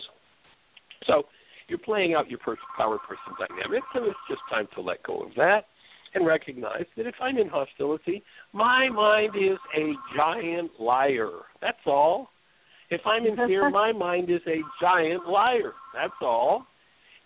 [1.06, 1.24] So
[1.66, 2.38] you're playing out your
[2.76, 5.64] power person dynamic, and it's just time to let go of that
[6.14, 11.30] and recognize that if I'm in hostility, my mind is a giant liar.
[11.60, 12.28] That's all.
[12.90, 15.72] If I'm in fear, my mind is a giant liar.
[15.92, 16.66] That's all.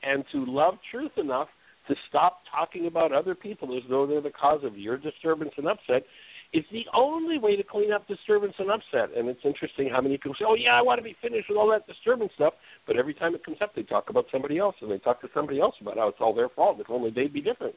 [0.03, 1.49] And to love truth enough
[1.88, 5.67] to stop talking about other people as though they're the cause of your disturbance and
[5.67, 6.05] upset
[6.53, 9.17] is the only way to clean up disturbance and upset.
[9.17, 11.57] And it's interesting how many people say, "Oh yeah, I want to be finished with
[11.57, 12.55] all that disturbance stuff,"
[12.87, 15.31] but every time it comes up, they talk about somebody else, and they talk to
[15.33, 16.79] somebody else about how it's all their fault.
[16.79, 17.75] If only they'd be different.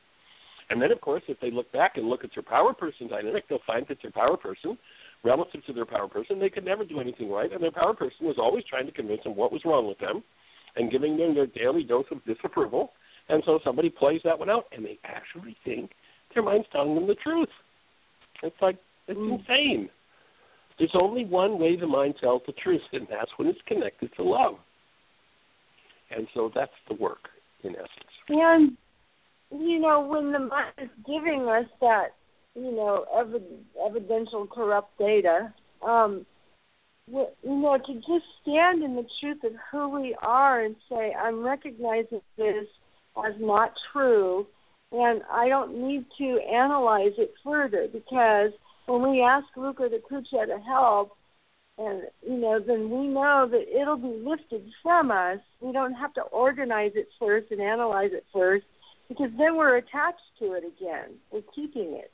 [0.69, 3.47] And then, of course, if they look back and look at their power person dynamic,
[3.47, 4.77] they'll find that their power person,
[5.23, 8.25] relative to their power person, they could never do anything right, and their power person
[8.25, 10.23] was always trying to convince them what was wrong with them,
[10.75, 12.91] and giving them their daily dose of disapproval.
[13.29, 15.91] And so somebody plays that one out, and they actually think
[16.33, 17.49] their mind's telling them the truth.
[18.43, 19.39] It's like it's mm.
[19.39, 19.89] insane.
[20.77, 24.23] There's only one way the mind tells the truth, and that's when it's connected to
[24.23, 24.55] love.
[26.15, 27.29] And so that's the work,
[27.63, 27.89] in essence.
[28.29, 28.77] And
[29.51, 32.09] you know, when the mind is giving us that,
[32.55, 35.53] you know, evid- evidential corrupt data,
[35.85, 36.25] um,
[37.07, 41.43] you know, to just stand in the truth of who we are and say, I'm
[41.43, 42.65] recognizing this
[43.17, 44.47] as not true,
[44.91, 48.51] and I don't need to analyze it further because
[48.87, 51.15] when we ask Luca the Kucha to help,
[51.77, 55.39] and you know, then we know that it'll be lifted from us.
[55.59, 58.65] We don't have to organize it first and analyze it first,
[59.09, 61.15] because then we're attached to it again.
[61.31, 62.11] We're keeping it.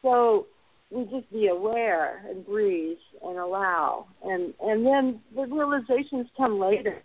[0.00, 0.46] So
[0.92, 7.02] we just be aware and breathe and allow, and and then the realizations come later.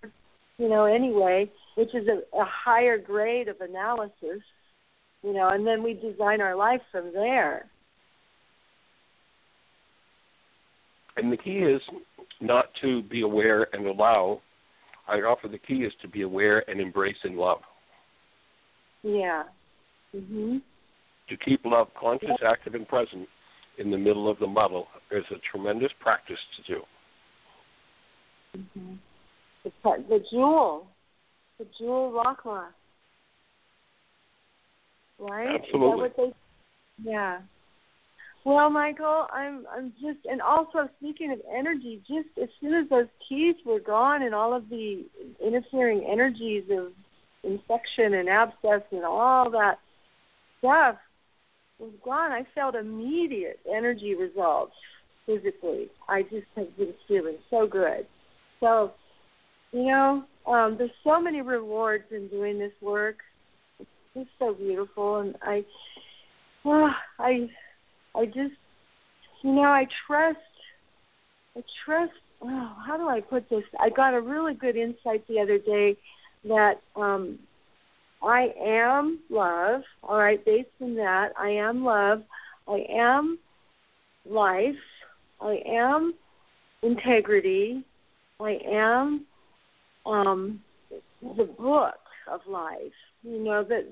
[0.58, 4.42] You know, anyway, which is a, a higher grade of analysis
[5.24, 7.70] you know, and then we design our life from there.
[11.16, 11.82] And the key is
[12.40, 14.42] not to be aware and allow.
[15.08, 17.62] I offer the key is to be aware and embrace and love.
[19.02, 19.44] Yeah.
[20.14, 20.62] Mhm.
[21.30, 23.28] To keep love conscious, active, and present
[23.78, 26.82] in the middle of the muddle is a tremendous practice to do.
[28.58, 28.94] Mm-hmm.
[29.64, 29.72] The,
[30.10, 30.88] the jewel,
[31.60, 32.68] the jewel rockla
[35.20, 35.60] right?
[35.62, 36.10] Absolutely.
[36.18, 36.34] They,
[37.04, 37.40] yeah.
[38.46, 43.08] Well, Michael, I'm I'm just and also speaking of energy, just as soon as those
[43.28, 45.06] teeth were gone and all of the
[45.46, 46.94] interfering energies of
[47.44, 49.80] infection and abscess and all that
[50.60, 50.96] stuff
[51.80, 54.74] was gone, I felt immediate energy results
[55.26, 55.88] physically.
[56.08, 58.08] I just have been feeling so good.
[58.60, 58.94] So,
[59.72, 63.18] you know, um, there's so many rewards in doing this work
[63.80, 65.64] It's just so beautiful, and I,
[66.66, 67.50] oh, I,
[68.16, 68.56] I just,
[69.44, 70.38] you know, I trust,
[71.56, 72.14] I trust.
[72.42, 73.64] Oh, how do I put this?
[73.80, 75.98] I got a really good insight the other day
[76.46, 77.40] that um,
[78.22, 79.82] I am love.
[80.04, 82.24] All right, based on that, I am love.
[82.68, 83.38] I am
[84.26, 84.76] life.
[85.40, 86.14] I am
[86.82, 87.84] integrity.
[88.40, 89.26] I am
[90.06, 90.62] um,
[91.22, 91.96] the book
[92.30, 92.80] of life.
[93.24, 93.86] You know that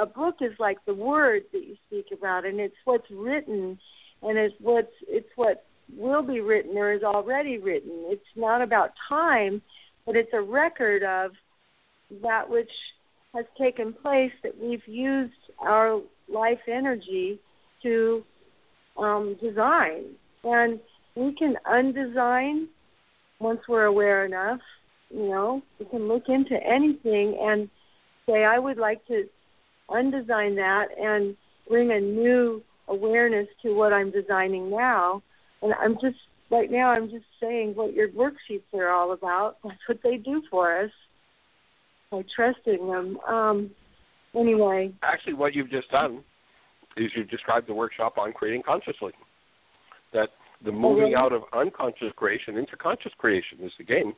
[0.00, 3.78] a book is like the word that you speak about, and it's what's written,
[4.22, 5.64] and it's what's it's what
[5.96, 8.04] will be written or is already written.
[8.06, 9.62] It's not about time,
[10.06, 11.32] but it's a record of
[12.22, 12.70] that which
[13.34, 17.38] has taken place that we've used our life energy
[17.82, 18.22] to
[18.96, 20.04] um, design,
[20.44, 20.80] and
[21.16, 22.66] we can undesign
[23.40, 24.60] once we're aware enough.
[25.10, 27.68] You know, we can look into anything and
[28.26, 29.24] say, I would like to
[29.90, 31.36] undesign that and
[31.68, 35.22] bring a new awareness to what I'm designing now.
[35.62, 36.16] And I'm just
[36.50, 39.56] right now I'm just saying what your worksheets are all about.
[39.64, 40.90] That's what they do for us.
[42.14, 43.18] By trusting them.
[43.26, 43.70] Um
[44.34, 44.92] anyway.
[45.02, 46.22] Actually what you've just done
[46.96, 49.12] is you've described the workshop on creating consciously.
[50.12, 50.28] That
[50.64, 54.12] the moving oh, out of unconscious creation into conscious creation is the game.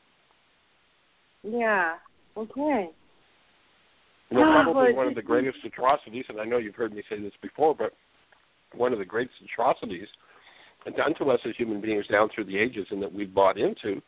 [1.42, 1.94] Yeah.
[2.36, 2.90] Okay.
[4.30, 7.18] You know, probably one of the greatest atrocities, and I know you've heard me say
[7.20, 7.92] this before, but
[8.74, 10.09] one of the greatest atrocities
[10.97, 14.01] done to us as human beings down through the ages and that we've bought into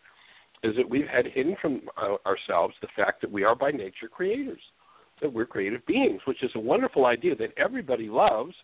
[0.63, 4.09] is that we've had hidden from uh, ourselves the fact that we are by nature
[4.11, 4.61] creators,
[5.21, 8.55] that we're creative beings, which is a wonderful idea that everybody loves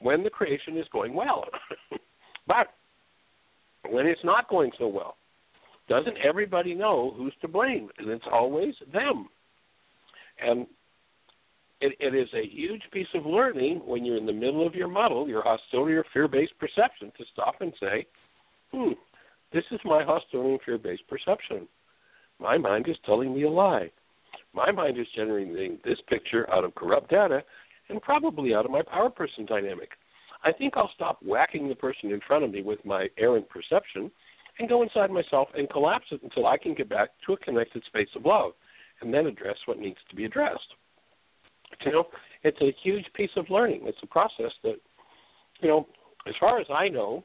[0.00, 1.44] when the creation is going well.
[2.46, 2.68] but
[3.90, 5.16] when it's not going so well,
[5.88, 7.88] doesn't everybody know who's to blame?
[7.98, 9.28] And it's always them.
[10.42, 10.66] And
[11.80, 14.88] it, it is a huge piece of learning when you're in the middle of your
[14.88, 18.06] muddle, your hostility or fear based perception, to stop and say,
[18.72, 18.92] hmm,
[19.52, 21.66] this is my hostility and fear based perception.
[22.38, 23.90] My mind is telling me a lie.
[24.54, 27.42] My mind is generating this picture out of corrupt data
[27.88, 29.90] and probably out of my power person dynamic.
[30.44, 34.10] I think I'll stop whacking the person in front of me with my errant perception
[34.58, 37.82] and go inside myself and collapse it until I can get back to a connected
[37.86, 38.52] space of love
[39.00, 40.74] and then address what needs to be addressed.
[41.84, 42.06] You know,
[42.42, 43.82] it's a huge piece of learning.
[43.84, 44.76] It's a process that,
[45.60, 45.86] you know,
[46.26, 47.24] as far as I know,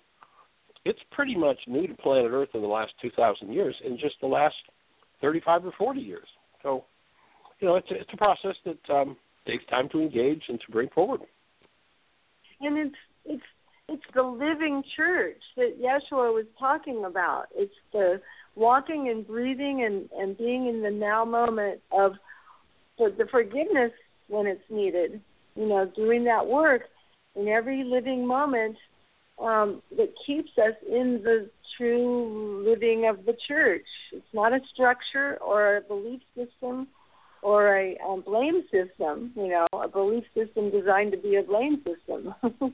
[0.86, 4.28] it's pretty much new to planet Earth in the last 2,000 years in just the
[4.28, 4.56] last
[5.22, 6.28] 35 or 40 years.
[6.62, 6.86] So,
[7.60, 9.16] you know, it's a, it's a process that um,
[9.48, 11.22] takes time to engage and to bring forward.
[12.62, 13.44] And it's it's
[13.90, 17.48] it's the living church that Yeshua was talking about.
[17.54, 18.22] It's the
[18.56, 22.14] walking and breathing and and being in the now moment of
[22.98, 23.92] the forgiveness
[24.28, 25.22] when it's needed.
[25.56, 26.84] You know, doing that work
[27.36, 28.78] in every living moment
[29.40, 33.86] um, that keeps us in the true living of the church.
[34.12, 36.88] It's not a structure or a belief system
[37.42, 39.32] or a, a blame system.
[39.36, 42.34] You know, a belief system designed to be a blame system.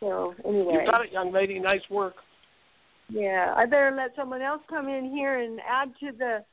[0.00, 1.58] so anyway, you got it, young lady.
[1.58, 2.14] Nice work.
[3.08, 6.44] Yeah, I better let someone else come in here and add to the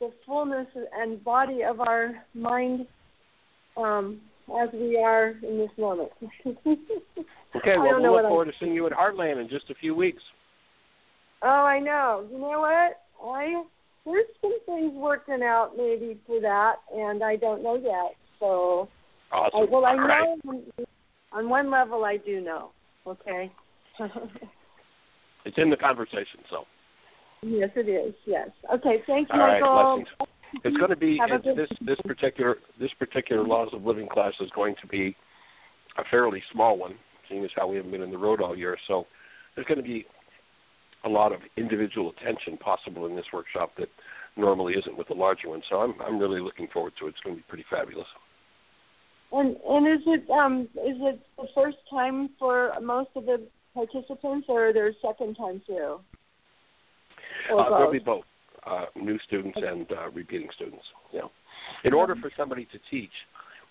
[0.00, 2.86] the fullness and body of our mind
[3.76, 4.20] um,
[4.60, 6.10] as we are in this moment.
[6.46, 8.52] okay, well, we'll look forward I'm...
[8.52, 10.22] to seeing you at Heartland in just a few weeks.
[11.42, 12.26] Oh, I know.
[12.30, 13.00] You know what?
[13.24, 13.62] I
[14.04, 18.16] there's some things working out maybe for that, and I don't know yet.
[18.40, 18.88] So,
[19.30, 19.60] awesome.
[19.60, 20.88] I, well, I All know right.
[21.32, 22.70] on one level I do know.
[23.06, 23.52] Okay.
[25.44, 26.64] it's in the conversation, so.
[27.42, 28.14] Yes, it is.
[28.26, 28.48] Yes.
[28.72, 29.02] Okay.
[29.06, 29.98] Thank you, All Michael.
[29.98, 30.28] Right,
[30.64, 34.74] it's going to be this this particular this particular laws of living class is going
[34.80, 35.16] to be
[35.98, 36.94] a fairly small one,
[37.28, 38.76] seeing as how we haven't been in the road all year.
[38.86, 39.06] So
[39.54, 40.06] there's going to be
[41.04, 43.88] a lot of individual attention possible in this workshop that
[44.36, 45.62] normally isn't with the larger one.
[45.68, 47.10] So I'm I'm really looking forward to it.
[47.10, 48.06] It's going to be pretty fabulous.
[49.32, 54.46] And and is it um is it the first time for most of the participants,
[54.48, 56.00] or their second time too?
[57.52, 58.24] Uh, there'll be both
[58.68, 60.84] uh, new students and uh, repeating students.
[61.12, 61.30] You know,
[61.84, 63.12] in order for somebody to teach,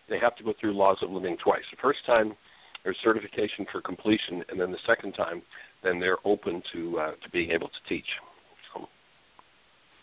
[0.09, 1.63] they have to go through laws of living twice.
[1.71, 2.33] The first time,
[2.83, 5.41] there's certification for completion, and then the second time,
[5.83, 8.05] then they're open to uh, to being able to teach.
[8.73, 8.87] So,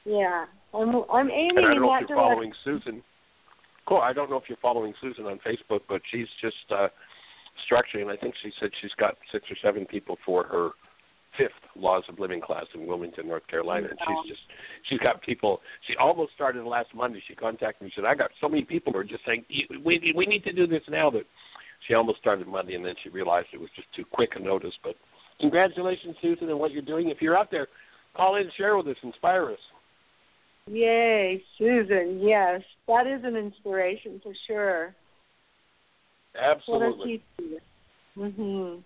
[0.04, 3.02] yeah, I'm I'm aiming and I don't in know that if you're following Susan.
[3.86, 3.98] Cool.
[3.98, 6.88] I don't know if you're following Susan on Facebook, but she's just uh,
[7.70, 8.10] structuring.
[8.10, 10.70] I think she said she's got six or seven people for her
[11.36, 14.42] fifth Laws of Living class in Wilmington, North Carolina, and she's just
[14.88, 15.60] she's got people.
[15.86, 17.22] She almost started last Monday.
[17.26, 17.90] She contacted me.
[17.90, 19.44] She said, "I got so many people who are just saying
[19.84, 21.24] we we need to do this now." But
[21.86, 24.74] she almost started Monday, and then she realized it was just too quick a notice.
[24.82, 24.96] But
[25.40, 27.10] congratulations, Susan, on what you're doing.
[27.10, 27.68] If you're out there,
[28.16, 29.58] call in, share with us, inspire us.
[30.66, 32.20] Yay, Susan!
[32.22, 34.94] Yes, that is an inspiration for sure.
[36.40, 37.22] Absolutely.
[38.16, 38.82] Mhm.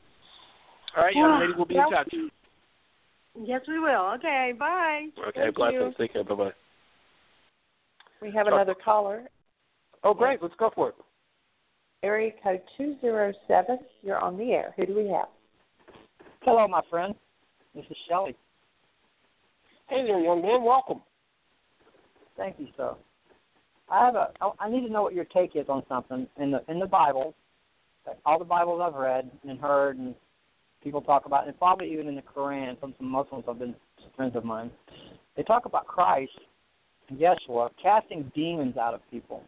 [0.97, 2.13] All right, young lady, we'll be in touch.
[3.41, 4.13] Yes, we will.
[4.17, 5.07] Okay, bye.
[5.29, 5.95] Okay, Thank blessings.
[5.99, 6.07] You.
[6.07, 6.25] Take care.
[6.25, 6.53] Bye bye.
[8.21, 8.55] We have Sure.
[8.55, 9.29] another caller.
[10.03, 10.43] Oh, great.
[10.43, 10.95] Let's go for it.
[12.03, 13.79] Area code 207.
[14.03, 14.73] You're on the air.
[14.77, 15.29] Who do we have?
[16.43, 17.15] Hello, my friend.
[17.75, 18.35] This is Shelley.
[19.89, 20.63] Hey there, young man.
[20.63, 21.03] Welcome.
[22.37, 22.95] Thank you, sir.
[23.91, 24.33] I have a.
[24.41, 26.87] Oh, I need to know what your take is on something in the in the
[26.87, 27.35] Bible.
[28.25, 30.15] All the Bibles I've read and heard, and
[30.83, 33.75] people talk about, and probably even in the Quran from some Muslims have been
[34.17, 34.71] friends of mine.
[35.37, 36.33] They talk about Christ,
[37.13, 39.43] Yeshua, casting demons out of people.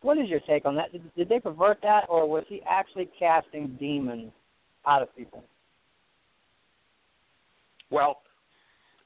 [0.00, 0.92] what is your take on that?
[0.92, 4.32] Did, did they pervert that, or was he actually casting demons
[4.86, 5.44] out of people?
[7.90, 8.22] Well,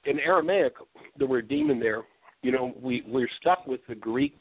[0.04, 0.74] in Aramaic,
[1.18, 2.02] the word demon there,
[2.42, 4.40] you know, we we're stuck with the Greek,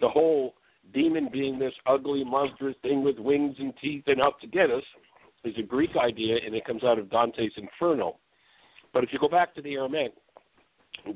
[0.00, 0.54] the whole
[0.92, 4.82] demon being this ugly, monstrous thing with wings and teeth and out to get us
[5.44, 8.16] is a Greek idea, and it comes out of Dante's Inferno.
[8.92, 10.12] But if you go back to the Aramaic,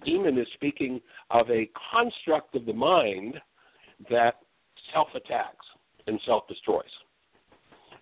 [0.05, 1.01] demon is speaking
[1.31, 3.35] of a construct of the mind
[4.11, 4.37] that
[4.93, 5.67] self attacks
[6.07, 6.85] and self destroys.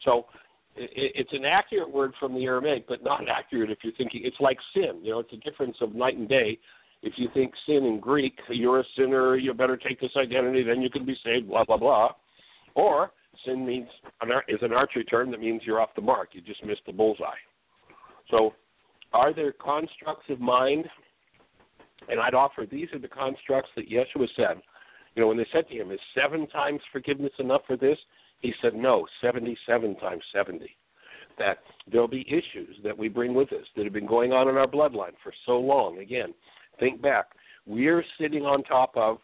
[0.04, 0.26] So
[0.74, 4.58] it's an accurate word from the Aramaic, but not accurate if you're thinking it's like
[4.74, 5.00] sin.
[5.02, 6.58] You know, it's a difference of night and day.
[7.02, 10.80] If you think sin in Greek, you're a sinner, you better take this identity, then
[10.80, 12.12] you can be saved, blah blah blah.
[12.74, 13.12] Or
[13.44, 13.88] sin means
[14.48, 16.30] is an archery term that means you're off the mark.
[16.32, 17.34] You just missed the bullseye.
[18.30, 18.54] So,
[19.12, 20.86] are there constructs of mind?
[22.08, 24.60] And I'd offer these are the constructs that Yeshua said.
[25.14, 27.98] You know, when they said to him, "Is seven times forgiveness enough for this?"
[28.40, 30.76] He said, "No, seventy-seven times seventy.
[31.38, 34.56] That there'll be issues that we bring with us that have been going on in
[34.56, 35.98] our bloodline for so long.
[35.98, 36.34] Again,
[36.78, 37.26] think back.
[37.66, 39.18] We're sitting on top of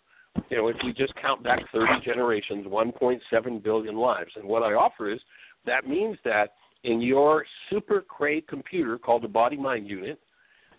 [0.51, 4.31] you know, if we just count back 30 generations, 1.7 billion lives.
[4.37, 5.21] And what I offer is
[5.67, 10.19] that means that in your super Cray computer called the body mind unit,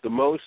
[0.03, 0.43] the most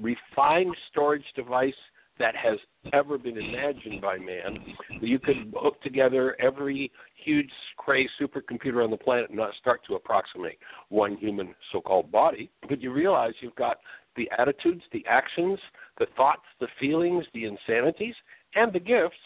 [0.00, 1.74] refined storage device
[2.18, 2.58] that has
[2.92, 4.58] ever been imagined by man,
[5.00, 9.94] you could hook together every huge Cray supercomputer on the planet and not start to
[9.94, 12.50] approximate one human so called body.
[12.68, 13.78] But you realize you've got
[14.16, 15.58] the attitudes, the actions,
[15.98, 18.14] the thoughts, the feelings, the insanities,
[18.54, 19.16] and the gifts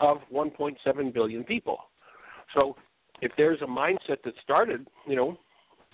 [0.00, 1.78] of 1.7 billion people.
[2.54, 2.76] So
[3.20, 5.36] if there's a mindset that started, you know,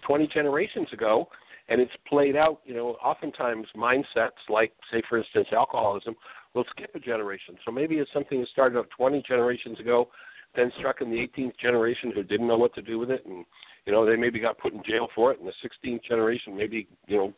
[0.07, 1.29] 20 generations ago,
[1.69, 6.15] and it's played out, you know, oftentimes mindsets like, say, for instance, alcoholism
[6.55, 7.57] will skip a generation.
[7.65, 10.09] So maybe it's something that started out 20 generations ago,
[10.55, 13.45] then struck in the 18th generation who didn't know what to do with it, and
[13.87, 16.87] you know they maybe got put in jail for it, and the 16th generation maybe
[17.09, 17.33] you know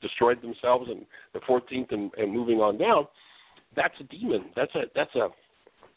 [0.00, 3.06] destroyed themselves, and the 14th and, and moving on down
[3.76, 4.46] that's a demon.
[4.56, 5.28] That's a that's a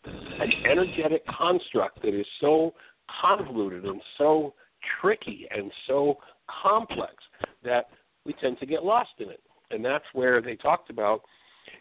[0.06, 2.74] an energetic construct that is so
[3.22, 4.54] convoluted and so
[5.02, 6.18] tricky and so
[6.62, 7.16] complex
[7.64, 7.86] that
[8.24, 9.42] we tend to get lost in it.
[9.72, 11.22] And that's where they talked about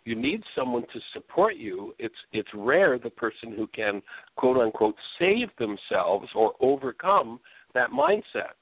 [0.05, 1.95] you need someone to support you.
[1.99, 4.03] It's it's rare the person who can
[4.37, 7.41] quote unquote save themselves or overcome
[7.75, 8.55] that mindset.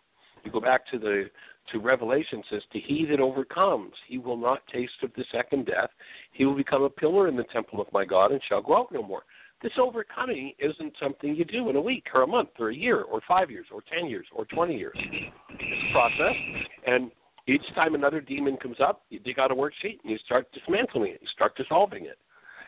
[0.45, 1.31] You go back to the
[1.71, 5.91] to Revelation says, To he that overcomes, he will not taste of the second death.
[6.33, 8.93] He will become a pillar in the temple of my God and shall go out
[8.93, 9.23] no more.
[9.63, 13.03] This overcoming isn't something you do in a week or a month or a year
[13.03, 14.97] or five years or ten years or twenty years.
[14.97, 16.35] It's a process,
[16.87, 17.13] and
[17.47, 21.13] each time another demon comes up, you dig out a worksheet and you start dismantling
[21.13, 22.19] it, you start dissolving it.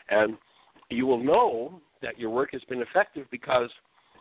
[0.09, 0.37] And
[0.89, 3.71] you will know that your work has been effective because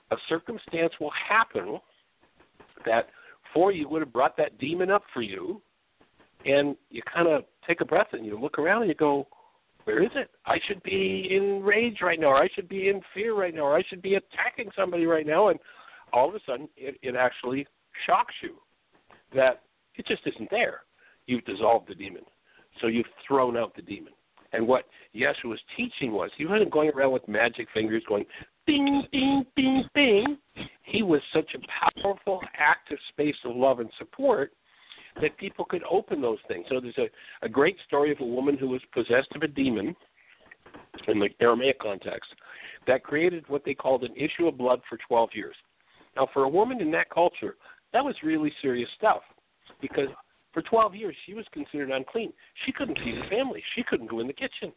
[0.10, 1.80] a circumstance will happen
[2.86, 3.08] that–
[3.54, 5.62] before you would have brought that demon up for you,
[6.46, 9.28] and you kind of take a breath and you look around and you go,
[9.86, 10.30] where is it?
[10.46, 13.62] I should be in rage right now, or I should be in fear right now,
[13.62, 15.60] or I should be attacking somebody right now, and
[16.12, 17.68] all of a sudden it, it actually
[18.06, 18.56] shocks you
[19.36, 19.62] that
[19.96, 20.82] it just isn't there.
[21.28, 22.24] You've dissolved the demon,
[22.82, 24.14] so you've thrown out the demon.
[24.52, 24.86] And what
[25.16, 28.26] Yeshua was teaching was he wasn't going around with magic fingers going,
[28.66, 30.38] bing, bing, bing, bing.
[30.94, 34.54] He was such a powerful, active space of love and support
[35.20, 36.68] that people could open those things.
[36.70, 37.10] So there's a,
[37.44, 39.96] a great story of a woman who was possessed of a demon
[41.08, 42.30] in the Aramaic context
[42.86, 45.56] that created what they called an issue of blood for 12 years.
[46.16, 47.56] Now, for a woman in that culture,
[47.92, 49.22] that was really serious stuff
[49.82, 50.10] because
[50.54, 52.32] for 12 years she was considered unclean.
[52.68, 54.72] She couldn't feed her family, she couldn't go in the kitchen.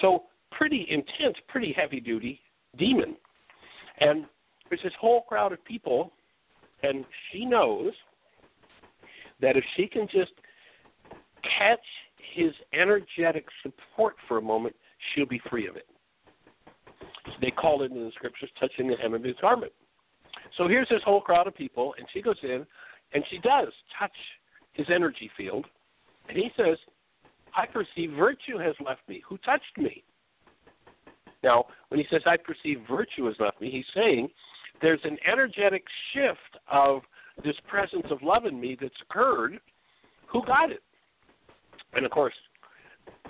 [0.00, 2.40] So pretty intense, pretty heavy duty
[2.78, 3.16] demon.
[4.00, 4.24] And
[4.72, 6.14] there's this whole crowd of people,
[6.82, 7.92] and she knows
[9.42, 10.32] that if she can just
[11.58, 11.84] catch
[12.34, 14.74] his energetic support for a moment,
[15.14, 15.86] she'll be free of it.
[17.42, 19.72] They call it in the scriptures touching the hem of his garment.
[20.56, 22.64] So here's this whole crowd of people, and she goes in,
[23.12, 23.68] and she does
[23.98, 24.16] touch
[24.72, 25.66] his energy field,
[26.30, 26.78] and he says,
[27.54, 29.22] I perceive virtue has left me.
[29.28, 30.02] Who touched me?
[31.44, 34.30] Now, when he says, I perceive virtue has left me, he's saying
[34.82, 37.02] there's an energetic shift of
[37.44, 39.58] this presence of love in me that's occurred.
[40.26, 40.82] Who got it?
[41.94, 42.34] And of course,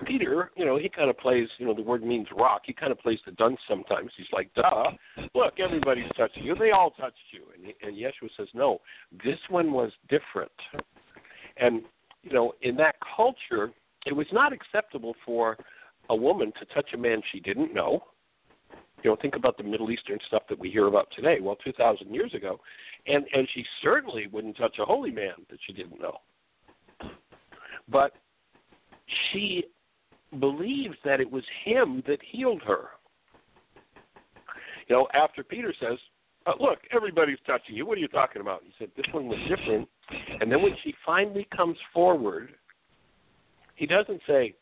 [0.06, 2.62] Peter, you know, he kind of plays, you know, the word means rock.
[2.64, 4.10] He kind of plays the dunce sometimes.
[4.16, 4.90] He's like, duh,
[5.34, 6.54] look, everybody's touching you.
[6.54, 7.42] They all touched you.
[7.54, 8.80] And, and Yeshua says, no,
[9.24, 10.52] this one was different.
[11.56, 11.82] And,
[12.22, 13.70] you know, in that culture,
[14.06, 15.56] it was not acceptable for
[16.10, 18.02] a woman to touch a man she didn't know.
[19.02, 21.38] You know, think about the Middle Eastern stuff that we hear about today.
[21.40, 22.60] Well, 2,000 years ago,
[23.06, 26.18] and and she certainly wouldn't touch a holy man that she didn't know.
[27.88, 28.12] But
[29.30, 29.64] she
[30.38, 32.90] believes that it was him that healed her.
[34.88, 35.98] You know, after Peter says,
[36.46, 37.86] uh, "Look, everybody's touching you.
[37.86, 39.88] What are you talking about?" He said, "This one was different."
[40.40, 42.54] And then when she finally comes forward,
[43.74, 44.54] he doesn't say,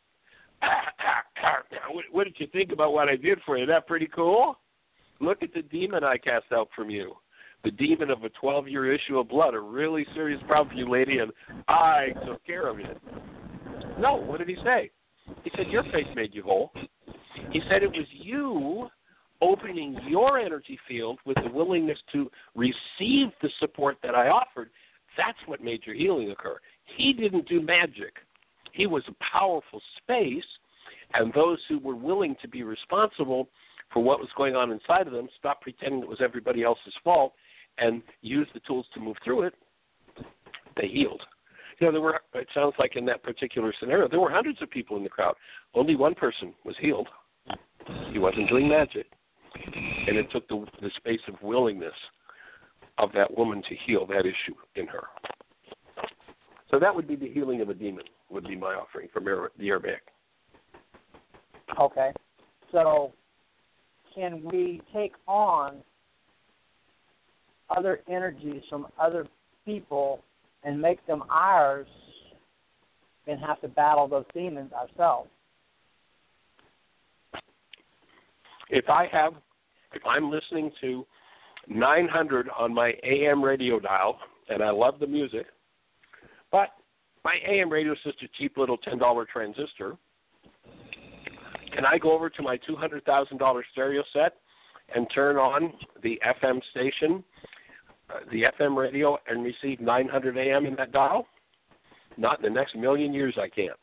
[1.91, 3.67] what, "What did you think about what I did for you?
[3.67, 4.59] That pretty cool."
[5.21, 7.15] Look at the demon I cast out from you
[7.65, 10.91] the demon of a 12 year issue of blood, a really serious problem for you,
[10.91, 11.33] lady, and
[11.69, 12.99] I took care of it.
[13.99, 14.91] No, what did he say?
[15.45, 16.73] He said, Your faith made you whole.
[17.51, 18.89] He said it was you
[19.43, 24.71] opening your energy field with the willingness to receive the support that I offered.
[25.17, 26.59] That's what made your healing occur.
[26.97, 28.15] He didn't do magic.
[28.73, 30.45] He was a powerful space,
[31.15, 33.49] and those who were willing to be responsible
[33.93, 37.33] for what was going on inside of them stopped pretending it was everybody else's fault
[37.79, 39.55] and used the tools to move through it.
[40.77, 41.23] They healed
[41.81, 42.21] you know, there were.
[42.35, 45.35] It sounds like in that particular scenario, there were hundreds of people in the crowd.
[45.75, 47.09] Only one person was healed.
[48.13, 49.07] He wasn't doing magic,
[50.07, 51.95] and it took the the space of willingness
[52.99, 55.05] of that woman to heal that issue in her.
[56.71, 58.05] So that would be the healing of a demon.
[58.31, 60.03] Would be my offering from the Aramaic.
[61.81, 62.13] Okay,
[62.73, 63.13] so
[64.15, 65.77] can we take on
[67.77, 69.27] other energies from other
[69.65, 70.23] people
[70.65, 71.87] and make them ours
[73.27, 75.31] and have to battle those demons ourselves.
[78.69, 79.35] If I have,
[79.95, 81.05] if I'm listening to
[81.69, 84.19] 900 on my AM radio dial
[84.49, 85.47] and I love the music,
[86.51, 86.71] but
[87.25, 89.97] my AM radio is just a cheap little $10 transistor,
[91.73, 94.35] can I go over to my $200,000 stereo set
[94.95, 97.23] and turn on the FM station
[98.11, 101.27] uh, the FM radio and receive 900 AM in that dial?
[102.17, 103.79] Not in the next million years, I can't.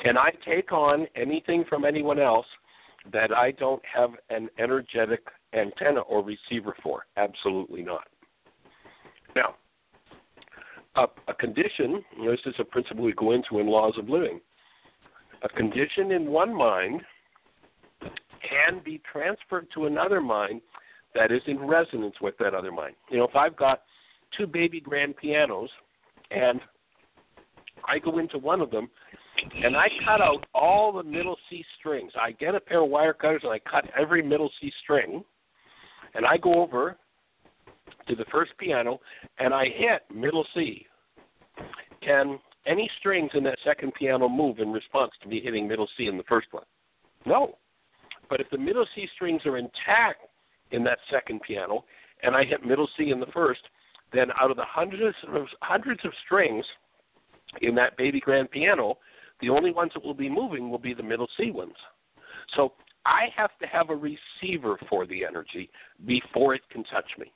[0.00, 2.46] Can I take on anything from anyone else
[3.12, 7.06] that I don't have an energetic antenna or receiver for?
[7.16, 8.08] Absolutely not.
[9.34, 9.54] Now,
[10.96, 14.08] a, a condition, you know, this is a principle we go into in laws of
[14.08, 14.40] living.
[15.42, 17.02] A condition in one mind
[18.48, 20.60] can be transferred to another mind
[21.14, 22.94] that is in resonance with that other mind.
[23.10, 23.82] You know, if I've got
[24.36, 25.70] two baby grand pianos
[26.30, 26.60] and
[27.86, 28.88] I go into one of them
[29.62, 32.12] and I cut out all the middle C strings.
[32.20, 35.22] I get a pair of wire cutters and I cut every middle C string
[36.14, 36.96] and I go over
[38.08, 39.00] to the first piano
[39.38, 40.86] and I hit middle C.
[42.02, 46.06] Can any strings in that second piano move in response to me hitting middle C
[46.06, 46.64] in the first one?
[47.24, 47.58] No.
[48.28, 50.20] But if the middle C strings are intact
[50.72, 51.84] in that second piano,
[52.22, 53.60] and I hit middle C in the first,
[54.12, 56.64] then out of the hundreds of hundreds of strings
[57.60, 58.98] in that baby grand piano,
[59.40, 61.74] the only ones that will be moving will be the middle C ones.
[62.54, 62.72] So
[63.04, 65.70] I have to have a receiver for the energy
[66.06, 67.32] before it can touch me.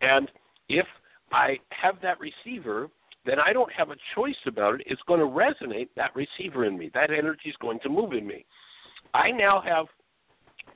[0.00, 0.30] And
[0.68, 0.86] if
[1.32, 2.88] I have that receiver,
[3.24, 4.82] then I don't have a choice about it.
[4.86, 6.90] It's going to resonate that receiver in me.
[6.92, 8.44] That energy is going to move in me.
[9.14, 9.86] I now have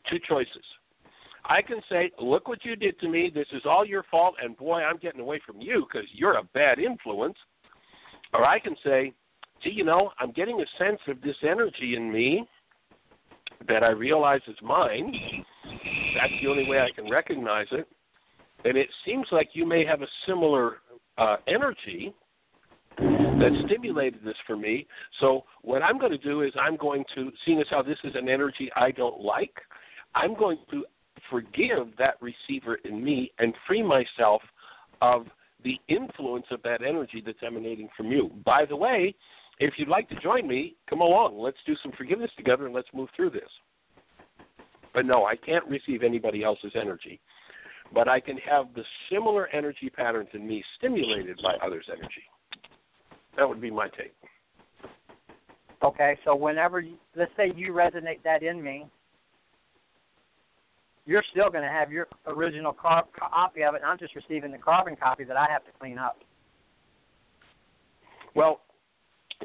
[0.09, 0.64] two choices.
[1.45, 3.30] I can say, look what you did to me.
[3.32, 6.43] This is all your fault, and boy, I'm getting away from you because you're a
[6.55, 7.37] bad influence.
[8.32, 9.12] Or I can say,
[9.62, 12.47] gee, you know, I'm getting a sense of this energy in me
[13.68, 15.14] that I realize is mine.
[15.64, 17.89] That's the only way I can recognize it.
[18.65, 20.79] And it seems like you may have a similar
[21.19, 22.13] uh, energy
[22.99, 24.87] that stimulated this for me.
[25.21, 28.15] So what I'm going to do is I'm going to, seeing as how this is
[28.15, 29.55] an energy I don't like,
[30.15, 30.85] I'm going to
[31.31, 34.43] forgive that receiver in me and free myself
[35.01, 35.27] of
[35.65, 38.31] the influence of that energy that's emanating from you.
[38.45, 39.15] By the way,
[39.59, 41.39] if you'd like to join me, come along.
[41.39, 43.49] Let's do some forgiveness together and let's move through this.
[44.95, 47.21] But no, I can't receive anybody else's energy.
[47.95, 52.24] But I can have the similar energy patterns in me stimulated by others' energy.
[53.37, 54.14] That would be my take.
[55.82, 56.82] Okay, so whenever,
[57.14, 58.87] let's say you resonate that in me,
[61.05, 63.82] you're still going to have your original car- copy of it.
[63.82, 66.18] And I'm just receiving the carbon copy that I have to clean up.
[68.34, 68.61] Well,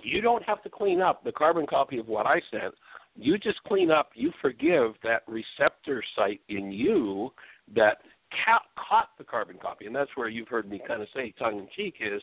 [0.03, 2.73] you don't have to clean up the carbon copy of what I sent.
[3.15, 7.31] You just clean up, you forgive that receptor site in you
[7.75, 7.97] that
[8.45, 9.85] ca- caught the carbon copy.
[9.85, 12.21] And that's where you've heard me kind of say tongue in cheek is,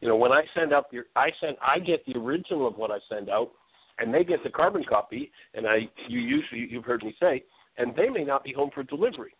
[0.00, 2.90] you know, when I send out your I send I get the original of what
[2.90, 3.50] I send out
[3.98, 7.44] and they get the carbon copy and I you usually you've heard me say
[7.78, 9.34] and they may not be home for delivery.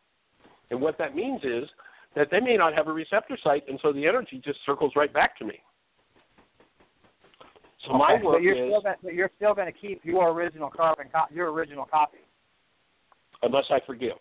[0.71, 1.69] And what that means is
[2.15, 5.13] that they may not have a receptor site, and so the energy just circles right
[5.13, 5.61] back to me.
[7.85, 10.05] So okay, my work but you're is still gonna, but you're still going to keep
[10.05, 12.19] your original carbon, co- your original copy,
[13.43, 14.17] unless I forgive.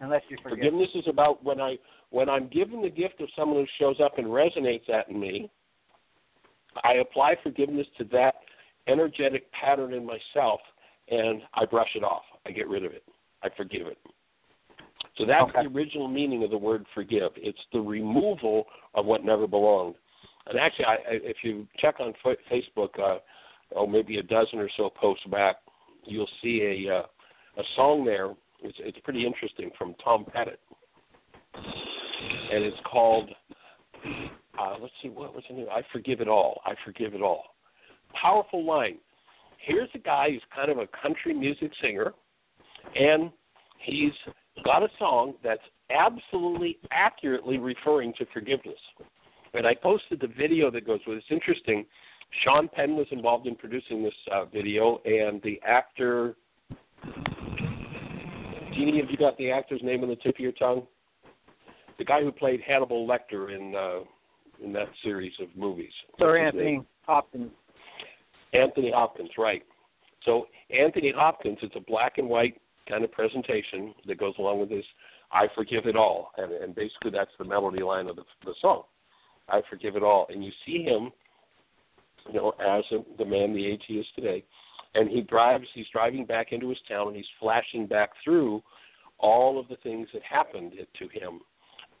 [0.00, 0.36] Unless you.
[0.42, 1.76] Forgiveness is about when I
[2.10, 5.50] when I'm given the gift of someone who shows up and resonates that in me.
[6.84, 8.34] I apply forgiveness to that
[8.86, 10.60] energetic pattern in myself,
[11.08, 12.22] and I brush it off.
[12.46, 13.02] I get rid of it.
[13.42, 13.98] I forgive it.
[15.16, 15.64] So that's Okay.
[15.64, 17.32] the original meaning of the word forgive.
[17.36, 19.96] It's the removal of what never belonged.
[20.46, 22.14] And actually, I, I, if you check on
[22.50, 23.18] Facebook, uh,
[23.74, 25.56] oh, maybe a dozen or so posts back,
[26.04, 27.06] you'll see a uh,
[27.58, 28.34] a song there.
[28.62, 30.52] It's it's pretty interesting from Tom Petty,
[31.54, 33.30] and it's called.
[34.58, 35.66] Uh, let's see what was the name.
[35.70, 36.60] I forgive it all.
[36.66, 37.44] I forgive it all.
[38.20, 38.98] Powerful line.
[39.58, 42.12] Here's a guy who's kind of a country music singer,
[42.96, 43.30] and
[43.78, 44.12] he's
[44.64, 48.78] got a song that's absolutely accurately referring to forgiveness.
[49.54, 51.24] And I posted the video that goes with it.
[51.28, 51.86] It's interesting.
[52.44, 56.36] Sean Penn was involved in producing this uh, video, and the actor.
[58.78, 60.86] Jeanie, have you got the actor's name on the tip of your tongue?
[61.98, 64.04] The guy who played Hannibal Lecter in uh,
[64.64, 65.92] in that series of movies.
[66.18, 66.76] Sir What's his name?
[66.76, 67.50] Anthony Hopkins.
[68.52, 69.62] Anthony Hopkins, right.
[70.24, 74.68] So Anthony Hopkins, it's a black and white kind of presentation that goes along with
[74.70, 74.84] this
[75.30, 76.32] I forgive it all.
[76.36, 78.82] And, and basically that's the melody line of the, the song.
[79.48, 80.26] I forgive it all.
[80.30, 81.10] And you see him,
[82.28, 84.44] you know, as a, the man the age he is today.
[84.94, 88.62] And he drives, he's driving back into his town and he's flashing back through
[89.18, 91.40] all of the things that happened to him,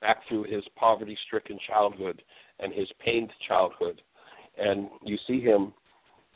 [0.00, 2.22] back through his poverty stricken childhood
[2.60, 4.00] and his pained childhood.
[4.58, 5.72] And you see him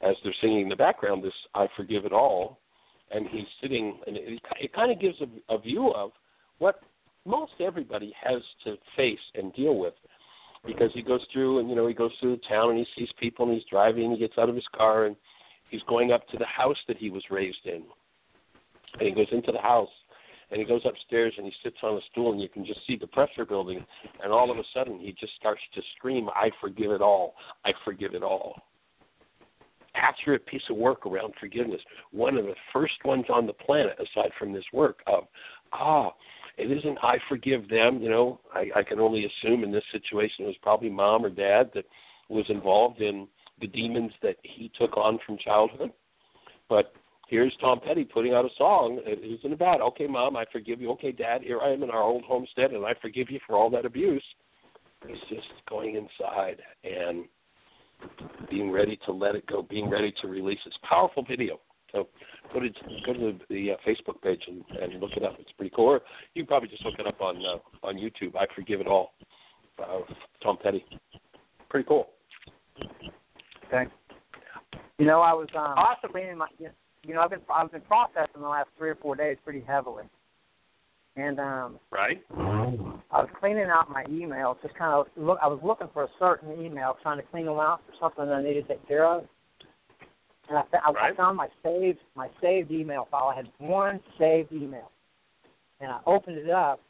[0.02, 2.58] as they're singing in the background this I forgive it all,
[3.10, 6.10] and he's sitting, and it, it kind of gives a, a view of
[6.58, 6.80] what
[7.24, 9.94] most everybody has to face and deal with,
[10.66, 13.10] because he goes through and you know he goes through the town and he sees
[13.18, 15.16] people and he's driving, and he gets out of his car and
[15.72, 17.82] he's going up to the house that he was raised in,
[18.98, 19.88] and he goes into the house.
[20.50, 22.94] And he goes upstairs and he sits on a stool and you can just see
[22.94, 23.82] the pressure building
[24.22, 27.36] and all of a sudden he just starts to scream, I forgive it all.
[27.64, 28.62] I forgive it all
[29.94, 31.80] accurate piece of work around forgiveness.
[32.10, 35.24] One of the first ones on the planet, aside from this work, of
[35.72, 36.12] ah,
[36.58, 38.00] it isn't I forgive them.
[38.00, 41.30] You know, I, I can only assume in this situation it was probably mom or
[41.30, 41.84] dad that
[42.28, 43.26] was involved in
[43.62, 45.92] the demons that he took on from childhood.
[46.68, 46.92] But
[47.28, 49.00] here's Tom Petty putting out a song.
[49.04, 50.90] It isn't about okay, mom, I forgive you.
[50.92, 53.70] Okay, dad, here I am in our old homestead, and I forgive you for all
[53.70, 54.24] that abuse.
[55.06, 57.24] He's just going inside and
[58.50, 60.58] being ready to let it go, being ready to release.
[60.66, 61.60] It's a powerful video.
[61.92, 62.08] So
[62.52, 62.68] go to
[63.06, 65.36] go to the, the uh, Facebook page and, and look it up.
[65.38, 65.86] It's pretty cool.
[65.86, 66.00] Or
[66.34, 68.34] you can probably just look it up on uh, on YouTube.
[68.36, 69.12] I forgive it all.
[69.78, 70.00] Uh,
[70.42, 70.84] Tom Petty.
[71.68, 72.08] Pretty cool.
[73.72, 73.90] Okay.
[74.98, 76.12] You know, I was um, Awesome.
[76.12, 76.48] cleaning my.
[77.04, 80.04] You know, I've been I've been processing the last three or four days pretty heavily,
[81.16, 82.22] and um, Right.
[82.36, 84.60] I was cleaning out my emails.
[84.62, 85.38] Just kind of look.
[85.42, 88.34] I was looking for a certain email, trying to clean them out for something that
[88.34, 89.24] I needed to take care of.
[90.48, 91.12] And I, I, Right.
[91.12, 93.32] I found my saved my saved email file.
[93.32, 94.90] I had one saved email,
[95.80, 96.80] and I opened it up,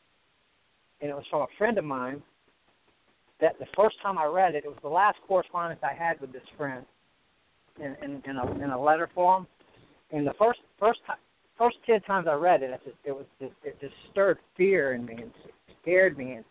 [1.01, 2.22] and it was from a friend of mine.
[3.43, 6.32] That the first time I read it, it was the last correspondence I had with
[6.32, 6.86] this friend,
[7.80, 9.49] in in, in a in a letter form.
[10.12, 11.16] And the first first time
[11.59, 14.95] first ten times I read it, it just it was just, it just stirred fear
[14.95, 15.32] in me and
[15.82, 16.45] scared me and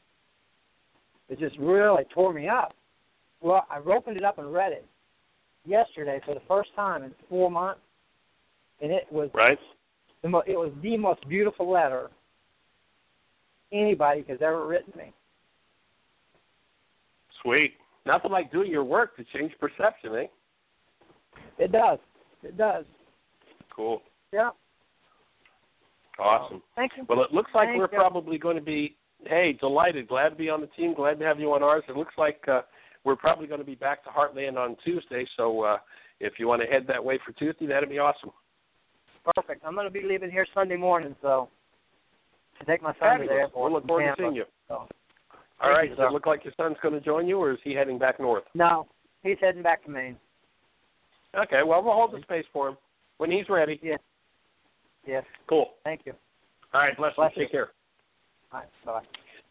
[1.30, 2.74] it just really tore me up.
[3.42, 4.86] Well, I opened it up and read it
[5.66, 7.80] yesterday for the first time in four months,
[8.82, 9.58] and it was Right.
[10.24, 12.12] the mo- it was the most beautiful letter
[13.72, 15.14] anybody has ever written me.
[17.44, 17.74] Sweet.
[18.06, 20.26] Nothing like doing your work to change perception, eh?
[21.58, 22.00] It does.
[22.44, 22.86] It does.
[23.76, 24.02] Cool.
[24.34, 24.50] Yeah.
[26.20, 26.62] Awesome.
[26.76, 27.06] Thank you.
[27.08, 27.98] Well, it looks like Thank we're you.
[27.98, 31.40] probably going to be, hey, delighted, glad to be on the team, glad to have
[31.40, 31.84] you on ours.
[31.88, 32.62] It looks like uh,
[33.04, 35.78] we're probably going to be back to Heartland on Tuesday, so uh,
[36.20, 38.32] if you want to head that way for Tuesday, that'd be awesome.
[39.36, 39.64] Perfect.
[39.66, 41.50] I'm going to be leaving here Sunday morning, so
[42.60, 43.32] to take my son to the Fabulous.
[43.32, 43.72] airport.
[43.72, 44.46] We'll look in forward to seeing you.
[44.68, 44.88] So,
[45.62, 46.08] All Thank right, you, does sir.
[46.08, 48.44] it look like your son's going to join you, or is he heading back north?
[48.56, 48.88] no,
[49.22, 50.18] he's heading back to Maine.
[51.38, 52.78] Okay, well, we'll hold the space for him
[53.18, 53.80] when he's ready.
[53.82, 53.98] Yeah.
[55.06, 55.24] Yes.
[55.48, 55.72] Cool.
[55.84, 56.14] Thank you.
[56.74, 57.44] All right, bless, Bless you.
[57.44, 57.70] Take care.
[58.52, 58.70] All right.
[58.86, 59.02] Bye.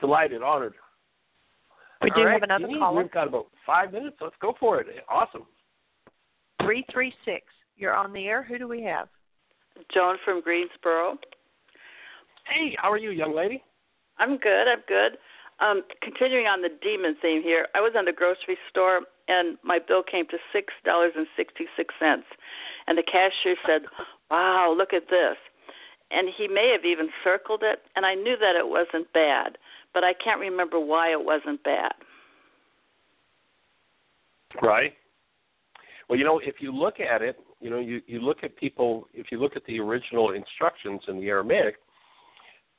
[0.01, 0.75] Delighted, honored.
[2.03, 3.03] We All do right, have another Jeanie, caller.
[3.03, 4.17] We've got about five minutes.
[4.21, 4.87] Let's go for it.
[5.09, 5.43] Awesome.
[6.63, 7.45] Three three six.
[7.77, 8.43] You're on the air.
[8.43, 9.09] Who do we have?
[9.95, 11.17] Joan from Greensboro.
[12.47, 13.63] Hey, how are you, young lady?
[14.19, 14.67] I'm good.
[14.69, 15.19] I'm good.
[15.61, 19.79] Um, continuing on the demon theme here, I was in the grocery store and my
[19.79, 22.27] bill came to six dollars and sixty six cents,
[22.87, 23.83] and the cashier said,
[24.31, 25.37] "Wow, look at this."
[26.11, 29.59] And he may have even circled it, and I knew that it wasn't bad,
[29.95, 31.93] but I can't remember why it wasn't bad.
[34.61, 34.95] Right.
[36.09, 39.07] Well, you know, if you look at it, you know, you, you look at people,
[39.15, 41.77] if you look at the original instructions in the Aramaic,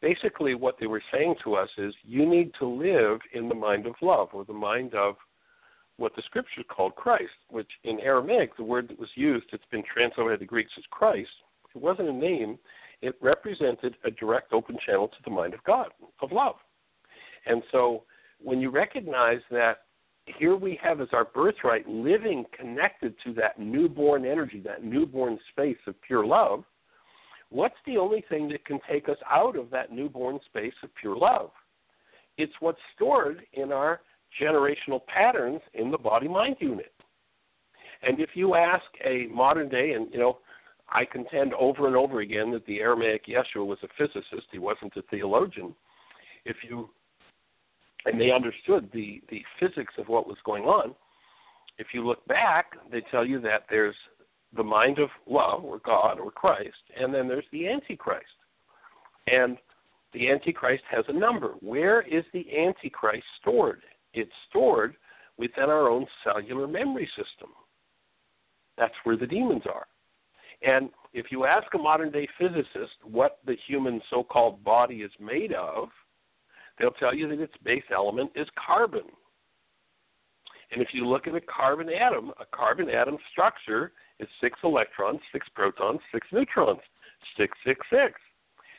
[0.01, 3.85] basically what they were saying to us is you need to live in the mind
[3.85, 5.15] of love or the mind of
[5.97, 9.83] what the scriptures called Christ, which in Aramaic, the word that was used, it's been
[9.83, 11.29] translated to Greeks as Christ.
[11.75, 12.57] It wasn't a name,
[13.01, 15.89] it represented a direct open channel to the mind of God,
[16.21, 16.55] of love.
[17.45, 18.03] And so
[18.43, 19.83] when you recognize that
[20.25, 25.77] here we have as our birthright living connected to that newborn energy, that newborn space
[25.87, 26.63] of pure love,
[27.51, 31.15] what's the only thing that can take us out of that newborn space of pure
[31.15, 31.51] love?
[32.37, 34.01] It's what's stored in our
[34.41, 36.93] generational patterns in the body mind unit.
[38.01, 40.39] And if you ask a modern day, and you know,
[40.89, 44.95] I contend over and over again that the Aramaic Yeshua was a physicist, he wasn't
[44.95, 45.75] a theologian.
[46.45, 46.89] If you
[48.05, 50.95] and they understood the, the physics of what was going on.
[51.77, 53.95] If you look back, they tell you that there's
[54.55, 58.25] the mind of love, or God, or Christ, and then there's the Antichrist.
[59.27, 59.57] And
[60.13, 61.53] the Antichrist has a number.
[61.61, 63.81] Where is the Antichrist stored?
[64.13, 64.95] It's stored
[65.37, 67.49] within our own cellular memory system.
[68.77, 69.87] That's where the demons are.
[70.63, 75.11] And if you ask a modern day physicist what the human so called body is
[75.19, 75.89] made of,
[76.77, 79.03] they'll tell you that its base element is carbon.
[80.71, 83.91] And if you look at a carbon atom, a carbon atom structure
[84.21, 86.79] is six electrons, six protons, six neutrons,
[87.37, 88.13] six, six, six.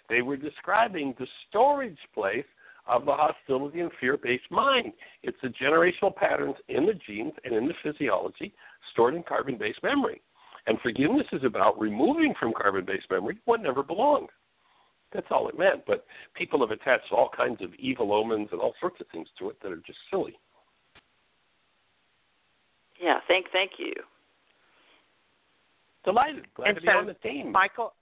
[0.09, 2.45] They were describing the storage place
[2.87, 4.93] of the hostility and fear based mind.
[5.23, 8.53] It's the generational patterns in the genes and in the physiology
[8.93, 10.21] stored in carbon based memory.
[10.67, 14.29] And forgiveness is about removing from carbon based memory what never belonged.
[15.13, 15.85] That's all it meant.
[15.87, 19.51] But people have attached all kinds of evil omens and all sorts of things to
[19.51, 20.39] it that are just silly.
[23.01, 23.93] Yeah, thank thank you.
[26.05, 26.47] Delighted.
[26.55, 27.53] Glad and to be so, on the team.
[27.53, 27.93] Michael,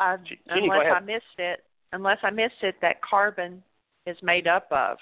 [0.00, 3.62] uh, Jeanie, unless I missed it, unless I missed it, that carbon
[4.06, 4.98] is made up of.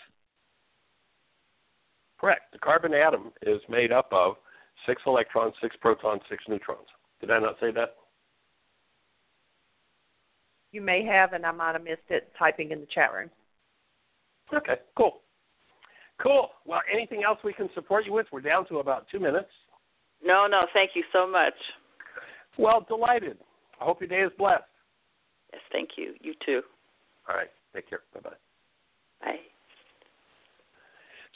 [2.20, 2.52] Correct.
[2.52, 4.34] The carbon atom is made up of
[4.86, 6.86] six electrons, six protons, six neutrons.
[7.20, 7.96] Did I not say that?
[10.70, 13.30] You may have, and I might have missed it typing in the chat room.
[14.54, 15.20] Okay, cool.
[16.22, 16.50] Cool.
[16.64, 18.26] Well, anything else we can support you with?
[18.30, 19.50] We're down to about two minutes.
[20.24, 21.54] No, no, thank you so much.
[22.58, 23.38] Well, delighted.
[23.80, 24.62] I hope your day is blessed.
[25.52, 26.14] Yes, thank you.
[26.20, 26.62] You too.
[27.28, 27.50] All right.
[27.74, 28.00] Take care.
[28.14, 28.30] Bye bye.
[29.20, 29.36] Bye.